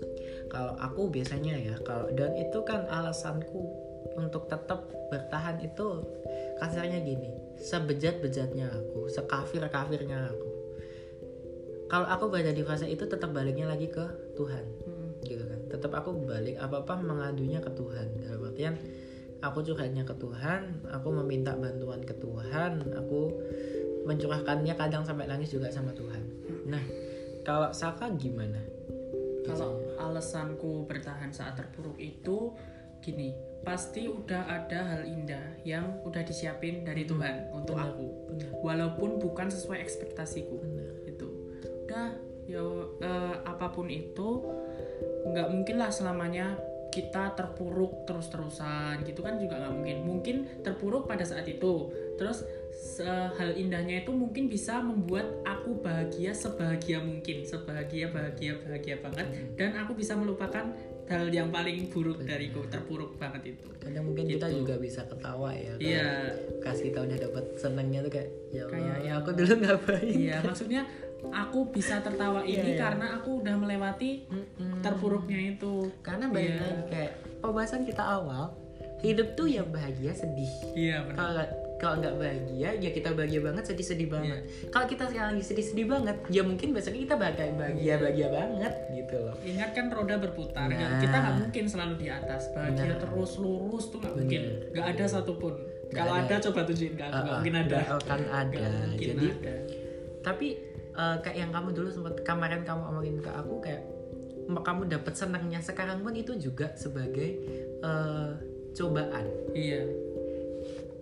Kalau 0.51 0.77
aku 0.79 1.11
biasanya 1.11 1.55
ya 1.59 1.77
kalau 1.83 2.11
dan 2.14 2.35
itu 2.38 2.62
kan 2.62 2.87
alasanku 2.90 3.62
untuk 4.14 4.47
tetap 4.47 4.87
bertahan 5.11 5.59
itu 5.62 6.05
kasarnya 6.62 7.03
gini 7.03 7.35
sebejat-bejatnya 7.59 8.71
aku 8.71 9.11
sekafir-kafirnya 9.11 10.31
aku. 10.31 10.49
Kalau 11.90 12.07
aku 12.11 12.25
berada 12.33 12.51
di 12.51 12.64
fase 12.67 12.90
itu 12.90 13.07
tetap 13.07 13.31
baliknya 13.31 13.71
lagi 13.71 13.87
ke 13.87 14.35
Tuhan 14.35 14.64
Mm. 14.83 15.09
gitu 15.23 15.45
kan. 15.47 15.61
Tetap 15.71 15.93
aku 15.95 16.17
balik 16.27 16.59
apa 16.59 16.83
apa 16.83 16.95
mengadunya 16.99 17.62
ke 17.62 17.71
Tuhan. 17.71 18.09
Dalam 18.25 18.43
artian 18.51 18.75
aku 19.45 19.61
curhatnya 19.61 20.09
ke 20.09 20.14
Tuhan 20.17 20.88
aku 20.88 21.09
meminta 21.23 21.53
bantuan 21.53 22.01
ke 22.01 22.17
Tuhan 22.17 22.81
aku 22.97 23.21
mencurahkannya 24.09 24.75
kadang 24.77 25.05
sampai 25.05 25.29
nangis 25.29 25.53
juga 25.53 25.69
sama 25.69 25.93
Tuhan. 25.93 26.23
Nah 26.69 26.85
kalau 27.45 27.71
Saka 27.77 28.09
gimana 28.17 28.74
Kalau 29.45 29.81
alasanku 30.01 30.89
bertahan 30.89 31.31
saat 31.31 31.55
terpuruk 31.61 32.01
itu 32.01 32.57
gini, 33.05 33.37
pasti 33.61 34.09
udah 34.09 34.49
ada 34.49 34.81
hal 34.97 35.03
indah 35.05 35.61
yang 35.65 36.01
udah 36.05 36.25
disiapin 36.25 36.85
dari 36.85 37.05
Tuhan 37.05 37.53
untuk 37.53 37.77
Benar, 37.77 37.93
aku. 37.93 38.07
benar. 38.33 38.49
Walaupun 38.65 39.11
bukan 39.21 39.49
sesuai 39.53 39.81
ekspektasiku. 39.85 40.57
Benar. 40.61 40.93
Itu. 41.05 41.29
Udah 41.85 42.17
ya 42.45 42.65
eh, 43.01 43.37
apa 43.45 43.73
pun 43.73 43.89
itu 43.89 44.45
nggak 45.25 45.49
mungkin 45.49 45.77
lah 45.81 45.89
selamanya 45.89 46.61
kita 46.93 47.35
terpuruk 47.35 48.07
terus-terusan 48.07 49.03
gitu 49.03 49.25
kan 49.25 49.41
juga 49.41 49.59
nggak 49.59 49.75
mungkin 49.75 49.99
mungkin 50.07 50.37
terpuruk 50.63 51.11
pada 51.11 51.27
saat 51.27 51.49
itu 51.49 51.91
terus 52.14 52.44
hal 53.35 53.50
indahnya 53.55 54.03
itu 54.03 54.12
mungkin 54.14 54.46
bisa 54.46 54.79
membuat 54.79 55.27
aku 55.42 55.83
bahagia 55.83 56.31
sebahagia 56.31 57.03
mungkin 57.03 57.42
sebahagia 57.42 58.12
bahagia 58.12 58.61
bahagia 58.61 58.96
banget. 59.03 59.27
Dan 59.59 59.74
aku 59.74 59.94
bisa 59.94 60.14
melupakan 60.14 60.70
hal 61.05 61.29
yang 61.29 61.53
paling 61.53 61.92
buruk 61.92 62.24
dariku 62.24 62.64
terpuruk 62.66 63.18
banget 63.18 63.57
itu. 63.57 63.66
Kadang 63.77 64.09
mungkin 64.09 64.24
kita 64.24 64.46
Gitu. 64.48 64.64
juga 64.64 64.74
bisa 64.79 65.05
ketawa 65.05 65.53
ya 65.53 65.74
iya. 65.77 66.33
pas 66.64 66.77
kita 66.77 67.05
udah 67.05 67.18
dapat 67.20 67.44
senangnya 67.61 68.00
tuh 68.00 68.12
kayak 68.14 68.31
ya 68.48 68.62
Allah, 68.64 68.72
Kayak, 68.72 68.98
ya 69.05 69.12
aku 69.20 69.31
dulu 69.37 69.55
ngapain? 69.61 70.14
Iya 70.16 70.37
maksudnya 70.40 70.83
aku 71.24 71.59
bisa 71.68 72.00
tertawa 72.00 72.40
ini 72.44 72.57
Iya, 72.57 72.64
iya. 72.72 72.81
karena 72.81 73.07
aku 73.16 73.31
udah 73.44 73.55
melewati 73.57 74.11
Mm-mm. 74.29 74.81
terpuruknya 74.81 75.57
itu. 75.57 75.92
Karena 76.00 76.29
Iya. 76.33 76.57
lagi 76.57 76.68
kayak 76.88 77.12
pembahasan 77.44 77.83
kita 77.85 78.00
awal 78.00 78.57
hidup 79.05 79.37
tuh 79.37 79.44
ya 79.44 79.61
bahagia 79.61 80.12
sedih. 80.16 80.53
Iya 80.72 81.05
benar 81.05 81.63
kalau 81.85 81.97
nggak- 81.99 82.16
bahagia 82.16 82.70
ya 82.75 82.90
kita 82.90 83.12
bahagia 83.12 83.40
banget 83.42 83.64
sedih 83.66 83.85
sedih 83.85 84.09
banget 84.09 84.40
Iya. 84.40 84.70
kalau 84.70 84.87
kita 84.87 85.05
sekarang 85.05 85.31
lagi 85.31 85.44
sedih 85.44 85.66
sedih 85.66 85.87
banget 85.87 86.16
ya 86.29 86.40
mungkin 86.40 86.68
besoknya 86.70 87.01
kita 87.03 87.14
bahagia 87.14 87.53
bahagia 87.53 87.94
bahagia 87.99 88.29
banget 88.31 88.73
gitu 88.90 89.16
loh 89.20 89.37
Ingat 89.44 89.70
kan 89.70 89.87
roda 89.88 90.16
berputar, 90.16 90.64
Nah. 90.64 90.73
nggak- 90.73 91.01
kita 91.03 91.16
nggak 91.18 91.37
mungkin 91.38 91.64
selalu 91.66 91.94
di 91.97 92.09
atas. 92.09 92.42
Bahagia 92.51 92.85
Benar. 92.88 92.99
terus 92.99 93.33
lurus 93.37 93.85
tuh 93.87 93.99
nggak 94.01 94.14
mungkin, 94.14 94.42
nggak 94.70 94.87
ada 94.88 95.05
satupun. 95.07 95.55
Kalau 95.90 96.12
ada. 96.12 96.27
ada. 96.27 96.37
coba 96.40 96.61
tunjukin 96.64 96.94
ke 96.94 97.03
aku, 97.03 97.12
nggak 97.12 97.20
Ah, 97.20 97.29
ah, 97.29 97.37
mungkin 97.37 97.55
ada. 97.61 97.77
akan 97.92 98.20
ada 98.25 98.57
Nggak 98.57 98.73
mungkin 98.88 99.09
jadi 99.11 99.27
ada. 99.29 99.55
tapi 100.20 100.49
eh, 100.90 101.16
kayak 101.20 101.37
yang 101.37 101.51
kamu 101.51 101.68
dulu 101.70 101.88
sempat 101.88 102.14
kemarin 102.23 102.62
kamu 102.62 102.83
omongin 102.87 103.16
ke 103.18 103.29
aku 103.29 103.55
kayak 103.61 103.83
kamu 104.47 104.83
dapat 104.87 105.12
senangnya 105.12 105.59
sekarang 105.59 106.01
pun 106.01 106.12
itu 106.12 106.33
juga 106.35 106.70
sebagai 106.73 107.31
eh, 107.81 108.31
cobaan 108.73 109.27
Iya, 109.53 109.83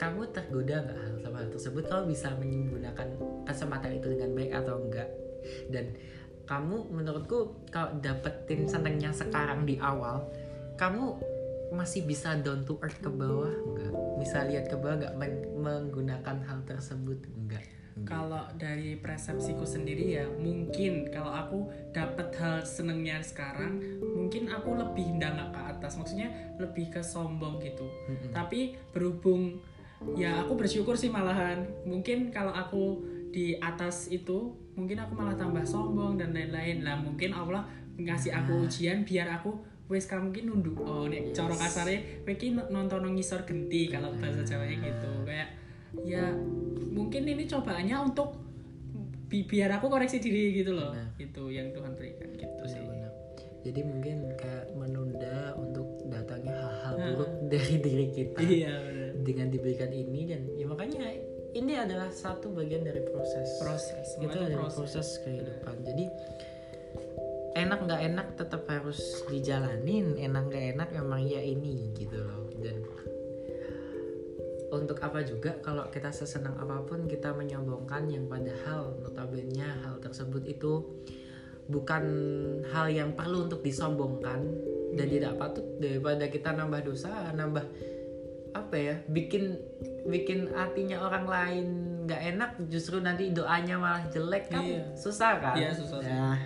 kamu 0.03 0.35
tergoda 0.35 0.83
nggak 0.83 0.99
hal 0.99 1.15
sama 1.23 1.37
hal 1.38 1.49
tersebut? 1.55 1.83
Kamu 1.87 2.03
bisa 2.11 2.29
menggunakan 2.35 3.09
kesempatan 3.47 4.03
itu 4.03 4.07
dengan 4.11 4.31
baik 4.35 4.51
atau 4.51 4.75
enggak? 4.83 5.09
Dan 5.71 5.95
kamu 6.43 6.91
menurutku 6.91 7.55
kalau 7.71 7.95
dapetin 8.03 8.67
senangnya 8.67 9.15
sekarang 9.15 9.62
di 9.62 9.79
awal 9.79 10.27
kamu 10.75 11.15
masih 11.71 12.03
bisa 12.03 12.35
down 12.43 12.67
to 12.67 12.77
earth 12.83 12.99
ke 12.99 13.09
bawah 13.09 13.49
enggak 13.49 13.93
bisa 14.19 14.38
lihat 14.51 14.67
ke 14.69 14.77
bawah 14.77 14.99
nggak 14.99 15.15
men- 15.17 15.49
menggunakan 15.62 16.37
hal 16.45 16.59
tersebut 16.67 17.23
enggak 17.38 17.65
kalau 18.03 18.49
dari 18.57 18.97
persepsiku 18.97 19.69
sendiri 19.69 20.17
ya 20.17 20.25
mungkin 20.25 21.12
kalau 21.12 21.29
aku 21.29 21.59
dapat 21.93 22.33
hal 22.41 22.65
senengnya 22.65 23.21
sekarang, 23.21 23.85
mungkin 24.17 24.49
aku 24.49 24.73
lebih 24.81 25.21
nggak 25.21 25.53
ke 25.53 25.61
atas, 25.77 26.01
maksudnya 26.01 26.33
lebih 26.57 26.88
ke 26.88 27.05
sombong 27.05 27.61
gitu. 27.61 27.85
Mm-mm. 28.09 28.33
Tapi 28.33 28.81
berhubung 28.97 29.61
ya 30.15 30.43
aku 30.43 30.55
bersyukur 30.55 30.95
sih 30.95 31.09
malahan, 31.09 31.62
mungkin 31.83 32.29
kalau 32.29 32.51
aku 32.51 33.01
di 33.31 33.57
atas 33.57 34.09
itu 34.09 34.53
mungkin 34.73 34.99
aku 34.99 35.12
malah 35.12 35.33
tambah 35.35 35.62
sombong 35.62 36.17
dan 36.17 36.31
lain-lain. 36.31 36.81
Lah 36.81 36.97
mungkin 36.97 37.33
Allah 37.33 37.65
ngasih 37.95 38.33
aku 38.33 38.65
ujian 38.65 39.05
biar 39.05 39.29
aku 39.31 39.53
wes 39.87 40.09
kamu 40.09 40.33
mungkin 40.33 40.45
nunduk 40.49 40.81
oh 40.81 41.05
nek 41.05 41.37
cara 41.37 41.53
kasarnya 41.53 42.25
mungkin 42.25 42.57
nonton 42.73 43.05
ngisor 43.12 43.45
genti 43.45 43.88
kalau 43.88 44.09
bahasa 44.17 44.41
Jawanya 44.41 44.81
gitu. 44.81 45.11
Kayak 45.25 45.49
ya 46.05 46.25
mungkin 46.88 47.29
ini 47.29 47.45
cobaannya 47.45 47.97
untuk 48.01 48.33
bi- 49.29 49.45
biar 49.45 49.77
aku 49.77 49.88
koreksi 49.88 50.17
diri 50.17 50.57
gitu 50.57 50.73
loh. 50.73 50.93
Benar. 50.93 51.09
itu 51.21 51.43
yang 51.49 51.69
Tuhan 51.71 51.93
berikan 51.95 52.29
gitu 52.33 52.65
sih. 52.67 52.81
jadi 53.62 53.79
mungkin 53.87 54.27
kayak 54.35 54.75
menunda 54.75 55.55
untuk 55.55 55.87
datangnya 56.11 56.51
hal-hal 56.51 56.95
Nah. 56.99 57.07
buruk 57.15 57.31
dari 57.47 57.77
diri 57.79 58.07
kita. 58.11 58.43
Iya 58.43 58.75
benar 58.75 59.02
dengan 59.23 59.49
diberikan 59.49 59.91
ini 59.91 60.29
dan 60.29 60.51
ya 60.59 60.67
makanya 60.67 61.09
ini 61.53 61.77
adalah 61.77 62.09
satu 62.09 62.53
bagian 62.53 62.85
dari 62.85 63.05
proses. 63.05 63.61
Proses 63.61 64.07
semua 64.17 64.33
itu 64.33 64.37
itu 64.37 64.39
adalah 64.41 64.69
proses. 64.69 64.79
proses 64.79 65.09
kehidupan. 65.25 65.77
Jadi 65.85 66.05
enak 67.61 67.79
nggak 67.85 68.03
enak 68.09 68.27
tetap 68.41 68.63
harus 68.69 69.01
dijalanin. 69.29 70.17
Enak 70.17 70.43
nggak 70.49 70.65
enak 70.77 70.89
emang 70.97 71.23
ya 71.29 71.45
ini 71.45 71.93
gitu 71.93 72.17
loh. 72.25 72.49
Dan 72.57 72.81
untuk 74.73 74.97
apa 75.05 75.21
juga 75.21 75.61
kalau 75.61 75.85
kita 75.93 76.09
sesenang 76.09 76.57
apa 76.57 76.81
pun 76.89 77.05
kita 77.05 77.37
menyombongkan 77.37 78.09
yang 78.09 78.25
padahal 78.25 78.97
notabene 79.05 79.61
hal 79.61 80.01
tersebut 80.01 80.49
itu 80.49 80.81
bukan 81.69 82.05
hal 82.73 82.89
yang 82.89 83.13
perlu 83.13 83.47
untuk 83.47 83.61
disombongkan 83.61 84.41
dan 84.97 85.07
tidak 85.13 85.37
patut 85.37 85.67
daripada 85.77 86.25
kita 86.33 86.57
nambah 86.57 86.89
dosa 86.89 87.31
nambah 87.37 87.65
apa 88.53 88.77
ya 88.77 88.95
bikin 89.09 89.57
bikin 90.05 90.53
hatinya 90.53 91.01
orang 91.09 91.25
lain 91.25 91.67
nggak 92.05 92.23
enak 92.35 92.51
justru 92.69 92.99
nanti 92.99 93.31
doanya 93.31 93.79
malah 93.79 94.05
jelek 94.11 94.51
kan? 94.51 94.62
Iya. 94.62 94.83
susah 94.99 95.33
kan? 95.38 95.55
Iya, 95.57 95.71
susah, 95.73 95.99
nah 96.03 96.41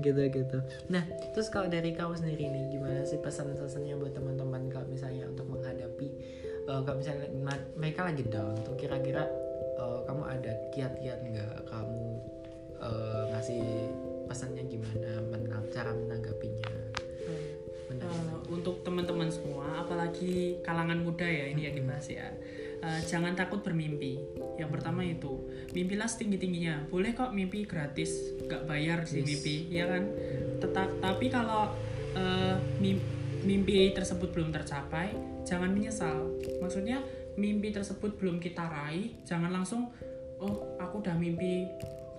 gitu 0.00 0.20
gitu. 0.30 0.58
Nah 0.92 1.02
terus 1.32 1.48
kalau 1.48 1.68
dari 1.68 1.92
kamu 1.92 2.14
sendiri 2.16 2.48
nih 2.48 2.64
gimana 2.72 3.02
sih 3.04 3.20
pesan-pesannya 3.20 3.96
buat 3.96 4.12
teman-teman 4.16 4.68
kalau 4.68 4.86
misalnya 4.88 5.28
untuk 5.28 5.48
menghadapi 5.48 6.08
eh, 6.68 6.80
kalau 6.84 6.96
misalnya 6.96 7.28
mereka 7.76 8.00
lagi 8.08 8.24
down 8.28 8.56
tuh 8.62 8.76
kira-kira 8.76 9.24
eh, 9.76 10.00
kamu 10.06 10.22
ada 10.24 10.52
kiat-kiat 10.72 11.18
nggak? 11.24 11.54
Kamu 11.68 12.00
eh, 12.80 13.22
ngasih 13.34 13.64
pesannya 14.30 14.62
gimana 14.70 15.10
menang 15.26 15.64
cara 15.74 15.90
menanggapinya 15.90 16.79
Eh, 18.10 18.36
untuk 18.50 18.82
teman-teman 18.82 19.30
semua, 19.30 19.86
apalagi 19.86 20.58
kalangan 20.66 20.98
muda 20.98 21.22
ya 21.22 21.46
ini 21.46 21.70
yang 21.70 21.78
dibahas 21.78 22.10
ya. 22.10 22.26
Eh, 22.80 23.00
jangan 23.06 23.38
takut 23.38 23.62
bermimpi. 23.62 24.18
Yang 24.58 24.70
pertama 24.74 25.06
itu, 25.06 25.46
mimpilah 25.70 26.10
setinggi 26.10 26.36
tingginya. 26.42 26.82
Boleh 26.90 27.14
kok 27.14 27.30
mimpi 27.30 27.62
gratis, 27.62 28.34
nggak 28.42 28.66
bayar 28.66 29.06
sih 29.06 29.22
Yes. 29.22 29.28
mimpi, 29.30 29.56
ya 29.70 29.86
kan? 29.86 30.10
Tetap, 30.58 30.88
tapi 30.98 31.30
kalau 31.30 31.70
mim- 32.82 33.06
mimpi 33.46 33.94
tersebut 33.94 34.34
belum 34.34 34.50
tercapai, 34.50 35.14
jangan 35.46 35.70
menyesal. 35.70 36.34
Maksudnya 36.58 37.06
mimpi 37.38 37.70
tersebut 37.70 38.18
belum 38.18 38.42
kita 38.42 38.66
raih, 38.66 39.14
jangan 39.22 39.54
langsung, 39.54 39.94
oh 40.42 40.74
aku 40.82 40.98
udah 41.00 41.14
mimpi 41.14 41.70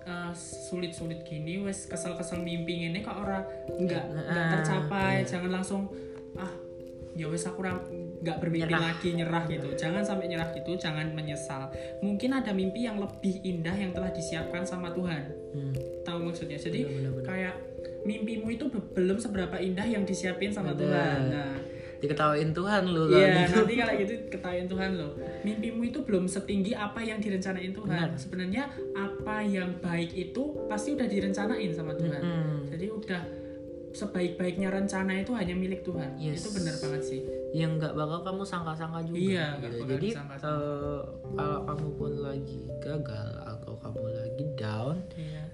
eh, 0.02 0.32
sulit-sulit 0.34 1.22
gini, 1.22 1.58
wes 1.58 1.84
kesel-kesel 1.84 2.40
mimpi 2.40 2.84
ini 2.84 2.98
kok 2.98 3.14
orang 3.16 3.44
nggak 3.68 4.04
nggak 4.04 4.36
Ah, 4.40 4.50
tercapai 4.52 5.12
iya. 5.18 5.28
jangan 5.28 5.50
langsung 5.52 5.82
ah 6.34 6.50
ya 7.12 7.28
wes 7.28 7.44
aku 7.44 7.60
nggak 8.18 8.36
bermimpi 8.38 8.66
Nyerah. 8.66 8.88
lagi 8.88 9.08
nyerah 9.12 9.44
gitu 9.44 9.68
jangan 9.74 10.00
sampai 10.00 10.26
nyerah 10.26 10.48
gitu 10.50 10.72
jangan 10.74 11.10
menyesal 11.10 11.68
mungkin 12.00 12.32
ada 12.32 12.50
mimpi 12.50 12.82
yang 12.82 12.96
lebih 12.96 13.42
indah 13.42 13.74
yang 13.74 13.90
telah 13.90 14.08
disiapkan 14.08 14.62
sama 14.62 14.88
Tuhan 14.90 15.22
Hmm, 15.52 15.76
tahu 16.00 16.24
maksudnya 16.24 16.56
jadi 16.56 16.80
benar, 16.82 17.12
benar. 17.12 17.24
kayak 17.26 17.54
mimpimu 18.02 18.48
itu 18.48 18.64
be- 18.66 18.88
belum 18.90 19.20
seberapa 19.20 19.60
indah 19.60 19.84
yang 19.84 20.02
disiapin 20.02 20.48
sama 20.48 20.72
Benar. 20.72 20.80
Tuhan 20.80 21.20
nah 21.28 21.52
diketawain 22.02 22.50
Tuhan 22.50 22.82
kalau 22.84 23.06
Iya, 23.08 23.30
gitu. 23.46 23.54
nanti 23.56 23.74
kalau 23.76 23.94
gitu 23.94 24.12
ketahuin 24.28 24.66
Tuhan 24.66 24.90
loh. 24.98 25.12
Mimpimu 25.40 25.82
itu 25.84 25.98
belum 26.02 26.26
setinggi 26.26 26.74
apa 26.74 26.98
yang 26.98 27.16
direncanain 27.16 27.70
Tuhan. 27.70 27.86
Benar. 28.10 28.18
Sebenarnya 28.18 28.62
apa 28.92 29.36
yang 29.40 29.78
baik 29.78 30.10
itu 30.10 30.42
pasti 30.66 30.92
udah 30.92 31.06
direncanain 31.06 31.70
sama 31.70 31.94
Tuhan. 31.94 32.20
Mm. 32.20 32.58
Jadi 32.68 32.86
udah 32.90 33.22
sebaik-baiknya 33.92 34.68
rencana 34.68 35.20
itu 35.20 35.32
hanya 35.32 35.52
milik 35.52 35.80
Tuhan. 35.82 36.16
Yes. 36.16 36.42
Itu 36.42 36.56
benar 36.56 36.74
banget 36.76 37.02
sih. 37.06 37.22
yang 37.52 37.76
nggak 37.76 37.92
bakal 37.92 38.24
kamu 38.24 38.42
sangka-sangka 38.42 39.04
juga 39.04 39.16
Iya, 39.20 39.46
gitu. 39.60 39.76
bakal 39.76 39.88
jadi 39.92 40.08
eh, 40.08 40.24
kalau 40.32 41.60
kamu 41.68 41.88
pun 41.92 42.12
lagi 42.18 42.60
gagal 42.80 43.28
atau 43.44 43.72
kamu 43.76 44.04
lagi 44.08 44.44
down 44.56 44.96
Iya. 45.12 45.44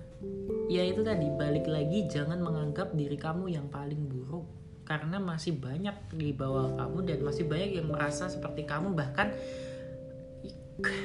ya 0.71 0.83
itu 0.87 1.03
tadi 1.03 1.27
balik 1.35 1.67
lagi 1.67 2.07
jangan 2.07 2.39
menganggap 2.39 2.95
diri 2.95 3.19
kamu 3.19 3.51
yang 3.51 3.67
paling 3.67 3.99
buruk 4.07 4.47
karena 4.88 5.20
masih 5.20 5.61
banyak 5.61 5.92
di 6.16 6.33
bawah 6.33 6.72
kamu 6.81 7.05
dan 7.05 7.18
masih 7.20 7.44
banyak 7.44 7.77
yang 7.77 7.92
merasa 7.92 8.24
seperti 8.33 8.64
kamu. 8.64 8.96
Bahkan 8.96 9.29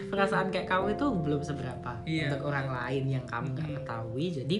perasaan 0.07 0.47
kayak 0.55 0.71
kamu 0.71 0.95
itu 0.95 1.05
belum 1.11 1.41
seberapa 1.43 1.91
Iya. 2.07 2.31
untuk 2.31 2.47
orang 2.47 2.71
lain 2.71 3.19
yang 3.19 3.25
kamu 3.27 3.51
nggak 3.51 3.69
ketahui. 3.83 4.25
Jadi 4.31 4.57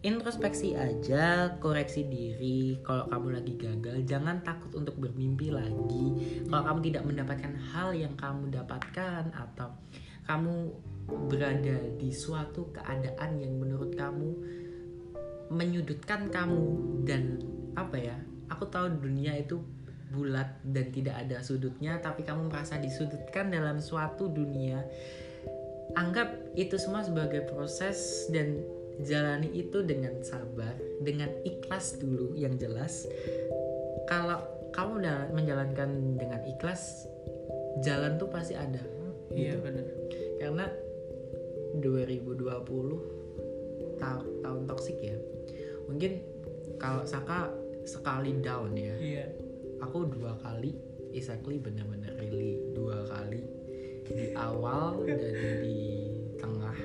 introspeksi 0.00 0.72
aja 0.72 1.60
koreksi 1.60 2.08
diri. 2.08 2.80
Kalau 2.80 3.04
kamu 3.12 3.26
lagi 3.36 3.52
gagal 3.60 4.08
jangan 4.08 4.40
takut 4.40 4.72
untuk 4.72 4.96
bermimpi 4.96 5.52
lagi. 5.52 6.04
Kalau 6.48 6.62
kamu 6.64 6.80
tidak 6.88 7.04
mendapatkan 7.04 7.52
hal 7.76 7.92
yang 7.92 8.16
kamu 8.16 8.48
dapatkan 8.48 9.28
atau 9.28 9.76
kamu 10.24 10.72
berada 11.28 11.76
di 12.00 12.14
suatu 12.14 12.72
keadaan 12.72 13.42
yang 13.42 13.60
menurut 13.60 13.92
kamu 13.92 14.30
menyudutkan 15.50 16.30
kamu 16.30 16.64
dan 17.02 17.42
apa 17.78 17.96
ya 17.96 18.18
aku 18.50 18.66
tahu 18.66 18.98
dunia 18.98 19.38
itu 19.38 19.62
bulat 20.10 20.58
dan 20.66 20.90
tidak 20.90 21.22
ada 21.22 21.38
sudutnya 21.38 22.02
tapi 22.02 22.26
kamu 22.26 22.50
merasa 22.50 22.76
disudutkan 22.76 23.54
dalam 23.54 23.78
suatu 23.78 24.26
dunia. 24.26 24.82
Anggap 25.94 26.54
itu 26.54 26.78
semua 26.78 27.02
sebagai 27.02 27.42
proses 27.50 28.26
dan 28.30 28.62
jalani 29.02 29.50
itu 29.54 29.82
dengan 29.82 30.22
sabar 30.22 30.74
dengan 31.02 31.30
ikhlas 31.46 31.98
dulu 31.98 32.34
yang 32.34 32.58
jelas. 32.58 33.06
Kalau 34.06 34.42
kamu 34.74 35.02
udah 35.02 35.30
menjalankan 35.34 36.18
dengan 36.18 36.42
ikhlas 36.46 37.06
jalan 37.82 38.18
tuh 38.18 38.30
pasti 38.30 38.54
ada. 38.58 38.82
Iya 39.30 39.62
benar. 39.62 39.86
karena 40.40 40.66
2020 41.78 44.00
ta- 44.00 44.26
tahun 44.42 44.62
toksik 44.66 44.98
ya. 44.98 45.14
Mungkin 45.86 46.18
kalau 46.80 47.04
Saka 47.06 47.59
sekali 47.84 48.38
down 48.40 48.76
ya. 48.76 48.96
Iya. 48.96 49.26
aku 49.80 50.12
dua 50.12 50.36
kali 50.44 50.76
exactly 51.16 51.56
benar-benar 51.56 52.12
really 52.20 52.60
dua 52.76 53.08
kali. 53.08 53.40
Di 54.10 54.34
awal 54.34 55.06
dan 55.06 55.34
di 55.62 55.80
tengah 56.36 56.76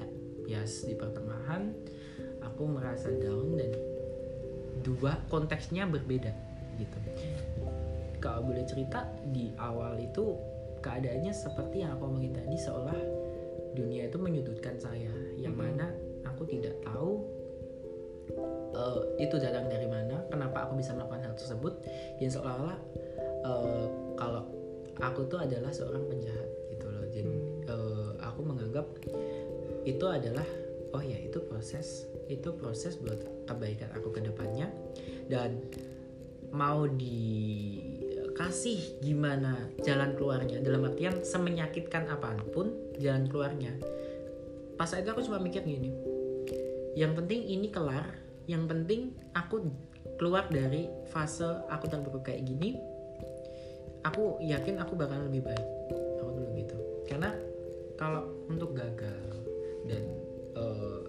eh, 0.00 0.10
yes 0.48 0.88
di 0.88 0.96
pertengahan 0.96 1.70
aku 2.42 2.62
merasa 2.66 3.12
down 3.12 3.54
dan 3.54 3.70
dua 4.82 5.20
konteksnya 5.28 5.86
berbeda 5.86 6.32
gitu. 6.80 6.98
Kalau 8.20 8.44
boleh 8.44 8.64
cerita 8.64 9.08
di 9.32 9.52
awal 9.56 10.00
itu 10.00 10.36
keadaannya 10.80 11.32
seperti 11.32 11.84
yang 11.84 11.96
aku 11.96 12.08
omongin 12.08 12.32
tadi 12.32 12.56
seolah 12.56 12.96
dunia 13.76 14.08
itu 14.08 14.18
menyudutkan 14.18 14.76
saya 14.80 15.12
yang 15.38 15.54
mana 15.54 15.92
aku 16.26 16.42
tidak 16.48 16.74
tahu 16.82 17.22
eh, 18.80 19.28
itu 19.28 19.36
datang 19.36 19.68
dari 19.68 19.84
mana 19.84 20.24
kenapa 20.32 20.64
aku 20.68 20.80
bisa 20.80 20.96
melakukan 20.96 21.28
hal 21.28 21.34
tersebut. 21.36 21.74
Ya 22.16 22.28
seolah-olah 22.32 22.78
eh, 23.44 23.86
kalau 24.16 24.42
aku 25.00 25.28
tuh 25.28 25.44
adalah 25.44 25.68
seorang 25.68 26.08
penjahat 26.08 26.48
gitu 26.72 26.86
loh. 26.88 27.04
Jadi 27.12 27.34
eh, 27.68 28.10
aku 28.24 28.40
menganggap 28.40 28.86
itu 29.84 30.06
adalah 30.08 30.48
oh 30.96 31.02
ya 31.04 31.20
itu 31.20 31.38
proses 31.46 32.08
itu 32.26 32.50
proses 32.56 32.96
buat 32.96 33.20
kebaikan 33.44 33.92
aku 33.92 34.08
ke 34.16 34.24
depannya. 34.24 34.72
Dan 35.28 35.60
mau 36.50 36.82
dikasih 36.90 38.34
gimana 38.98 39.70
jalan 39.86 40.18
keluarnya 40.18 40.58
dalam 40.58 40.82
artian 40.82 41.22
semenyakitkan 41.22 42.10
apa 42.10 42.34
pun 42.50 42.74
jalan 42.98 43.30
keluarnya 43.30 43.70
pas 44.74 44.90
itu 44.96 45.06
aku 45.06 45.22
cuma 45.22 45.38
mikir 45.38 45.62
gini 45.62 45.94
yang 46.98 47.14
penting 47.14 47.46
ini 47.46 47.70
kelar 47.70 48.02
yang 48.50 48.66
penting 48.66 49.14
aku 49.38 49.70
keluar 50.18 50.50
dari 50.50 50.90
fase 51.14 51.46
aku 51.70 51.86
terpuruk 51.86 52.26
kayak 52.26 52.42
gini 52.42 52.74
aku 54.04 54.40
yakin 54.40 54.80
aku 54.80 54.96
bakal 54.96 55.20
lebih 55.28 55.44
baik. 55.44 55.66
Aku 56.20 56.30
dulu 56.32 56.50
gitu. 56.56 56.76
Karena 57.08 57.30
kalau 58.00 58.24
untuk 58.48 58.72
gagal 58.72 59.44
dan 59.84 60.02
eh, 60.56 61.00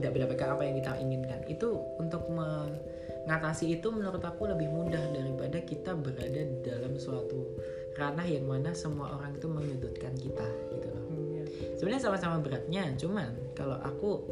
tidak 0.00 0.10
mendapatkan 0.16 0.48
apa 0.58 0.62
yang 0.66 0.76
kita 0.80 0.92
inginkan 0.98 1.40
itu 1.46 1.68
untuk 2.00 2.26
mengatasi 2.32 3.78
itu 3.78 3.88
menurut 3.92 4.22
aku 4.24 4.50
lebih 4.50 4.66
mudah 4.72 5.04
daripada 5.14 5.62
kita 5.62 5.94
berada 5.94 6.42
dalam 6.66 6.98
suatu 6.98 7.54
ranah 7.94 8.26
yang 8.26 8.50
mana 8.50 8.74
semua 8.74 9.14
orang 9.14 9.38
itu 9.38 9.46
menyudutkan 9.46 10.18
kita 10.18 10.46
gitu 10.74 10.88
loh. 10.90 11.04
Iya. 11.14 11.42
sebenarnya 11.78 12.02
sama-sama 12.02 12.42
beratnya 12.42 12.90
cuman 12.98 13.54
kalau 13.54 13.78
aku 13.86 14.26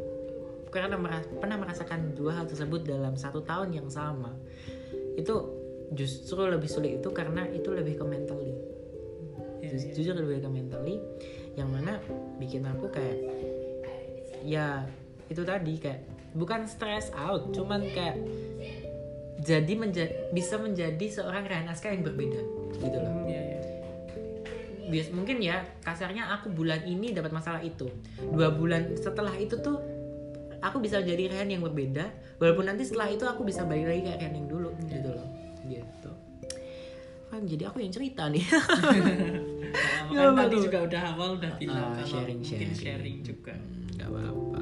karena 0.73 0.97
mera- 0.97 1.29
pernah 1.37 1.55
merasakan 1.55 2.17
dua 2.17 2.41
hal 2.41 2.45
tersebut 2.49 2.81
dalam 2.83 3.13
satu 3.13 3.45
tahun 3.45 3.69
yang 3.71 3.87
sama 3.87 4.33
itu 5.13 5.33
justru 5.93 6.41
lebih 6.41 6.65
sulit 6.65 6.97
itu 6.97 7.09
karena 7.13 7.45
itu 7.53 7.69
lebih 7.69 8.01
ke 8.01 8.05
mentally 8.05 8.49
Ju- 9.61 9.69
iya. 9.69 9.93
jujur 9.93 10.17
lebih 10.17 10.41
ke 10.41 10.49
mentally 10.49 10.97
yang 11.53 11.69
mana 11.69 12.01
bikin 12.41 12.65
aku 12.65 12.89
kayak 12.89 13.17
ya 14.41 14.89
itu 15.29 15.45
tadi 15.45 15.77
kayak 15.77 16.01
bukan 16.33 16.65
stress 16.65 17.13
out 17.13 17.53
cuman 17.53 17.85
kayak 17.93 18.17
jadi 19.39 19.73
menja- 19.77 20.13
bisa 20.33 20.57
menjadi 20.57 21.05
seorang 21.09 21.45
Rehan 21.45 21.69
Aska 21.69 21.93
yang 21.93 22.01
berbeda 22.01 22.41
gitu 22.73 22.97
loh 22.97 23.11
Hmm, 23.13 23.29
Iya, 23.29 23.41
iya. 23.41 23.59
bias 24.83 25.09
mungkin 25.13 25.39
ya 25.39 25.63
kasarnya 25.79 26.27
aku 26.33 26.51
bulan 26.51 26.83
ini 26.83 27.13
dapat 27.13 27.31
masalah 27.31 27.61
itu 27.61 27.87
dua 28.19 28.51
bulan 28.51 28.97
setelah 28.97 29.31
itu 29.37 29.55
tuh 29.57 29.79
aku 30.63 30.79
bisa 30.79 31.03
jadi 31.03 31.27
Rehan 31.27 31.51
yang 31.51 31.61
berbeda 31.61 32.07
walaupun 32.39 32.63
nanti 32.65 32.87
setelah 32.87 33.11
itu 33.11 33.27
aku 33.27 33.43
bisa 33.43 33.67
balik 33.67 33.85
lagi 33.85 34.01
kayak 34.07 34.19
Rehan 34.23 34.33
yang 34.39 34.47
dulu 34.47 34.69
gitu 34.87 35.09
loh. 35.11 35.27
Gitu. 35.63 36.09
Kan 37.27 37.41
jadi 37.43 37.63
aku 37.67 37.77
yang 37.81 37.91
cerita 37.91 38.31
nih. 38.31 38.43
Nah, 40.13 40.29
kan 40.29 40.45
tadi 40.45 40.61
juga 40.61 40.85
udah 40.85 41.01
awal 41.17 41.41
udah 41.41 41.51
bilang 41.57 41.89
Ah, 41.89 41.97
kalau 41.97 42.21
sharing, 42.21 42.37
mungkin 42.45 42.69
sharing. 42.69 42.77
sharing 42.77 43.17
juga. 43.25 43.57
nggak 43.97 44.05
apa-apa. 44.05 44.61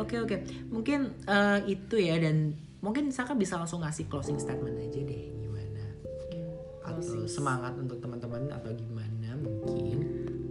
Oke 0.00 0.16
oke. 0.16 0.36
Mungkin 0.72 1.00
eh, 1.28 1.58
itu 1.68 1.96
ya 2.00 2.16
dan 2.16 2.56
mungkin 2.80 3.12
Saka 3.12 3.36
bisa 3.36 3.60
langsung 3.60 3.84
ngasih 3.84 4.08
closing 4.08 4.40
statement 4.40 4.80
aja 4.80 5.00
deh 5.04 5.22
gimana? 5.36 5.84
Atau 6.80 7.28
semangat 7.28 7.76
untuk 7.76 8.00
teman-teman 8.00 8.48
atau 8.48 8.72
gimana 8.72 9.36
mungkin? 9.36 9.98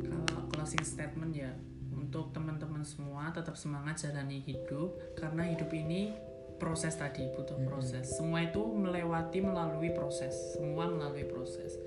Kalau 0.05 0.45
closing 0.53 0.85
statement 0.85 1.33
ya 1.33 1.49
untuk 1.91 2.31
teman-teman 2.31 2.81
semua 2.83 3.29
tetap 3.35 3.59
semangat 3.59 4.07
jalani 4.07 4.39
hidup 4.43 4.95
karena 5.19 5.47
hidup 5.51 5.69
ini 5.75 6.15
proses 6.61 6.93
tadi 6.93 7.25
butuh 7.33 7.57
proses. 7.65 8.05
Semua 8.13 8.45
itu 8.45 8.61
melewati 8.61 9.41
melalui 9.41 9.89
proses. 9.97 10.33
Semua 10.53 10.85
melalui 10.85 11.25
proses. 11.25 11.81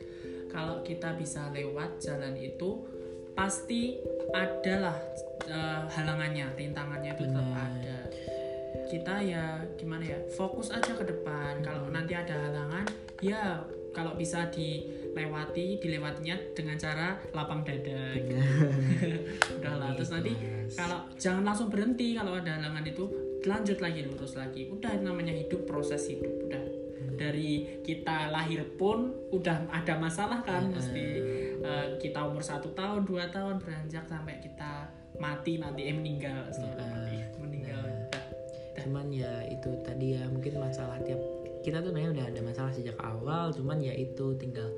Kalau 0.51 0.83
kita 0.83 1.15
bisa 1.15 1.47
lewat 1.55 2.03
jalan 2.03 2.35
itu 2.35 2.83
pasti 3.39 3.99
adalah 4.35 4.99
eh, 5.47 5.83
halangannya, 5.95 6.51
rintangannya 6.59 7.15
itu 7.15 7.25
tetap 7.31 7.49
ada. 7.55 7.99
Kita 8.91 9.15
ya 9.23 9.63
gimana 9.79 10.03
ya? 10.03 10.19
Fokus 10.35 10.75
aja 10.75 10.91
ke 10.91 11.07
depan. 11.07 11.63
Kalau 11.63 11.91
nanti 11.95 12.19
ada 12.19 12.35
halangan, 12.35 12.87
ya 13.23 13.63
kalau 13.95 14.19
bisa 14.19 14.51
dilewati, 15.15 15.79
dilewatinya 15.79 16.37
dengan 16.53 16.77
cara 16.77 17.17
lapang 17.31 17.63
dada. 17.63 18.19
gitu. 18.19 18.37
Udahlah, 19.63 19.95
terus 19.95 20.11
nanti 20.11 20.35
kalau 20.75 21.07
jangan 21.15 21.47
langsung 21.47 21.71
berhenti 21.71 22.19
kalau 22.19 22.35
ada 22.35 22.59
halangan 22.59 22.85
itu 22.85 23.05
lanjut 23.47 23.79
lagi 23.79 24.03
lurus 24.03 24.35
lagi. 24.35 24.67
Udah 24.69 24.99
namanya 24.99 25.31
hidup 25.31 25.65
proses 25.65 26.11
hidup 26.11 26.35
udah 26.51 26.85
dari 27.15 27.81
kita 27.87 28.29
lahir 28.35 28.67
pun 28.75 29.15
udah 29.31 29.71
ada 29.71 29.95
masalah 29.97 30.43
kan 30.43 30.67
mesti 30.75 31.07
eh, 31.63 31.87
kita 32.03 32.27
umur 32.27 32.43
satu 32.43 32.75
tahun 32.75 33.07
dua 33.07 33.31
tahun 33.31 33.63
beranjak 33.63 34.05
sampai 34.11 34.43
kita 34.43 34.91
mati 35.23 35.63
nanti 35.63 35.87
eh 35.87 35.95
meninggal 35.95 36.51
astagfirullah, 36.51 37.39
meninggal 37.39 37.87
Udah. 37.87 38.25
cuman 38.83 39.07
ya 39.15 39.47
itu 39.47 39.71
tadi 39.87 40.19
ya 40.19 40.27
mungkin 40.27 40.59
masalah 40.59 40.99
tiap 41.07 41.23
kita 41.65 41.81
tuh 41.81 41.91
sebenarnya 41.91 42.13
udah 42.21 42.27
ada 42.29 42.41
masalah 42.45 42.73
sejak 42.77 42.97
awal 43.01 43.49
cuman 43.51 43.81
ya 43.81 43.97
itu 43.97 44.37
tinggal 44.37 44.69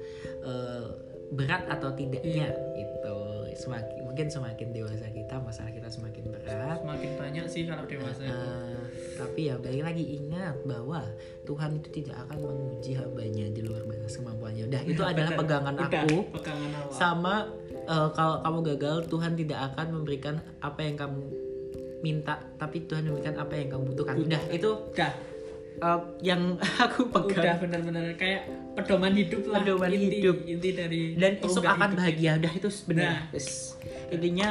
eh, 0.46 0.86
berat 1.34 1.66
atau 1.66 1.90
tidaknya 1.90 2.54
itu 2.78 3.16
semakin 3.58 4.06
mungkin 4.06 4.30
semakin 4.30 4.68
dewasa 4.70 5.10
kita 5.10 5.42
masalah 5.42 5.72
kita 5.74 5.88
semakin 5.90 6.24
berat. 6.30 6.78
Semakin 6.86 7.10
banyak 7.18 7.44
sih 7.50 7.66
kalau 7.66 7.82
dewasa 7.88 8.22
itu. 8.22 8.30
Eh, 8.30 8.80
tapi 9.18 9.40
ya 9.50 9.58
balik 9.58 9.82
lagi 9.82 10.04
ingat 10.22 10.60
bahwa 10.68 11.02
Tuhan 11.48 11.82
itu 11.82 11.88
tidak 12.04 12.20
akan 12.28 12.38
menguji 12.46 12.92
hambanya 12.94 13.50
di 13.50 13.60
udah 14.66 14.82
itu 14.82 15.02
adalah 15.02 15.30
Benar. 15.32 15.40
pegangan 15.40 15.74
Udah, 15.74 15.88
aku. 15.88 16.16
pegangan 16.34 16.70
awal. 16.74 16.92
sama 16.92 17.34
eh, 17.70 18.08
kalau 18.12 18.36
kamu 18.42 18.58
gagal 18.74 18.96
Tuhan 19.08 19.32
tidak 19.38 19.58
akan 19.72 19.86
memberikan 19.94 20.34
apa 20.60 20.80
yang 20.82 20.96
kamu 20.98 21.20
minta 22.04 22.34
tapi 22.60 22.84
Tuhan 22.84 23.08
memberikan 23.08 23.34
apa 23.40 23.54
yang 23.56 23.68
kamu 23.72 23.82
butuhkan. 23.94 24.14
Udah 24.20 24.42
itu 24.52 24.70
udah 24.92 25.12
eh, 25.78 26.00
yang 26.20 26.42
aku 26.84 27.06
udah 27.06 27.22
pegang 27.26 27.58
benar-benar 27.58 28.04
kayak 28.14 28.42
pedoman 28.74 29.12
hidup 29.12 29.42
lah 29.46 29.60
Pedoman 29.60 29.90
inti, 29.90 30.06
hidup. 30.16 30.36
inti 30.44 30.68
dari 30.70 31.02
dan 31.14 31.32
esok 31.38 31.64
akan 31.64 31.76
hidup. 31.86 31.98
bahagia 31.98 32.30
udah 32.36 32.52
itu 32.52 32.68
benar 32.84 33.04
Nah. 33.06 33.20
Yes. 33.30 33.76
intinya 34.08 34.48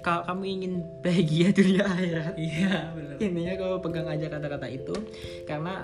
kalau 0.00 0.22
kamu 0.24 0.42
ingin 0.48 0.72
bahagia 1.00 1.46
dunia 1.56 1.82
akhirat 1.84 2.34
iya 2.36 2.90
benar 2.90 3.16
intinya 3.18 3.52
kamu 3.56 3.76
pegang 3.80 4.08
aja 4.08 4.26
kata-kata 4.28 4.66
itu 4.68 4.94
karena 5.44 5.74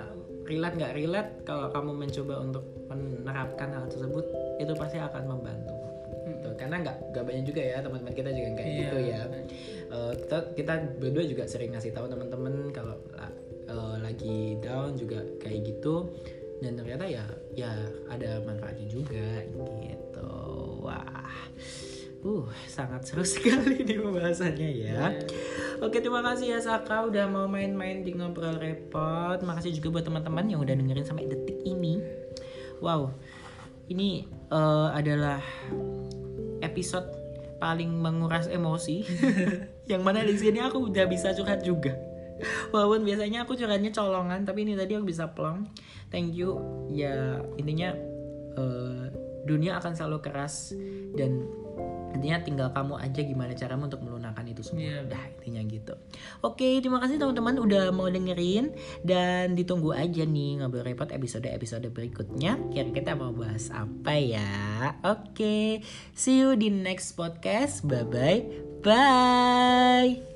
relate 0.43 0.75
nggak 0.75 0.93
relate 0.93 1.31
kalau 1.43 1.67
kamu 1.69 1.91
mencoba 1.97 2.35
untuk 2.41 2.63
menerapkan 2.87 3.69
hal 3.71 3.87
tersebut 3.87 4.27
itu 4.57 4.73
pasti 4.75 4.97
akan 4.97 5.25
membantu 5.29 5.75
Gitu. 6.23 6.55
karena 6.55 6.77
nggak 6.79 6.97
nggak 7.09 7.25
banyak 7.25 7.45
juga 7.45 7.63
ya 7.65 7.79
teman-teman 7.81 8.15
kita 8.15 8.31
juga 8.31 8.51
kayak 8.53 8.67
Iya. 8.69 8.79
gitu 8.81 8.99
ya 9.01 9.23
Eh, 9.93 10.13
kita 10.17 10.37
kita 10.55 10.73
berdua 10.97 11.25
juga 11.25 11.45
sering 11.45 11.71
ngasih 11.71 11.91
tahu 11.91 12.07
teman-teman 12.07 12.71
kalau 12.71 12.95
eh, 13.69 13.97
lagi 14.03 14.59
down 14.59 14.97
juga 14.97 15.23
kayak 15.43 15.61
gitu 15.67 16.09
dan 16.63 16.79
ternyata 16.79 17.05
ya 17.05 17.25
ya 17.59 17.73
ada 18.07 18.39
manfaatnya 18.47 18.87
juga 18.87 19.43
gitu 19.83 20.31
wah 20.79 21.35
uh 22.23 22.47
sangat 22.71 23.03
seru 23.03 23.27
sekali 23.35 23.83
nih 23.83 23.99
pembahasannya 23.99 24.71
ya 24.79 25.11
Oke 25.83 25.99
terima 25.99 26.23
kasih 26.23 26.55
ya 26.55 26.59
Saka 26.63 27.11
udah 27.11 27.27
mau 27.27 27.51
main-main 27.51 28.07
di 28.07 28.15
ngobrol 28.15 28.55
repot. 28.55 29.35
Makasih 29.43 29.83
juga 29.83 29.99
buat 29.99 30.07
teman-teman 30.07 30.47
yang 30.47 30.63
udah 30.63 30.79
dengerin 30.79 31.03
sampai 31.03 31.27
detik 31.27 31.59
ini. 31.67 31.99
Wow, 32.79 33.11
ini 33.91 34.31
eh, 34.31 34.89
adalah 34.95 35.43
episode 36.63 37.11
paling 37.59 37.99
menguras 37.99 38.47
emosi. 38.47 39.03
yang 39.91 40.07
mana 40.07 40.23
di 40.23 40.39
sini 40.39 40.63
aku 40.63 40.87
udah 40.87 41.03
bisa 41.11 41.35
curhat 41.35 41.67
juga. 41.67 41.99
Walaupun 42.75 43.07
biasanya 43.07 43.45
aku 43.47 43.55
curhatnya 43.55 43.93
colongan, 43.95 44.43
tapi 44.43 44.65
ini 44.67 44.75
tadi 44.75 44.99
aku 44.99 45.07
bisa 45.07 45.31
plong. 45.31 45.69
Thank 46.13 46.37
you. 46.37 46.59
Ya 46.93 47.41
intinya 47.57 47.95
eh, 48.59 49.05
dunia 49.43 49.79
akan 49.83 49.93
selalu 49.95 50.19
keras 50.23 50.75
dan 51.19 51.43
intinya 52.13 52.45
tinggal 52.45 52.69
kamu 52.77 53.01
aja 53.01 53.21
gimana 53.25 53.53
caramu 53.57 53.89
untuk 53.89 54.05
melunakkan 54.05 54.45
itu 54.45 54.61
semua. 54.61 54.85
Iya. 54.85 54.99
Dah 55.09 55.25
intinya 55.41 55.63
gitu. 55.67 55.95
Oke, 56.45 56.79
terima 56.85 57.01
kasih 57.01 57.17
teman-teman 57.17 57.57
udah 57.59 57.89
mau 57.91 58.07
dengerin 58.07 58.77
dan 59.03 59.57
ditunggu 59.57 59.97
aja 59.97 60.23
nih 60.29 60.61
ngobrol 60.61 60.85
repot 60.85 61.09
episode-episode 61.09 61.89
berikutnya. 61.91 62.61
Kira 62.71 62.93
kita 62.93 63.17
mau 63.17 63.33
bahas 63.33 63.73
apa 63.73 64.15
ya? 64.21 64.53
Oke, 65.03 65.81
see 66.13 66.45
you 66.45 66.55
di 66.55 66.69
next 66.69 67.17
podcast. 67.17 67.83
Bye 67.83 68.05
bye. 68.07 68.41
Bye. 68.85 70.32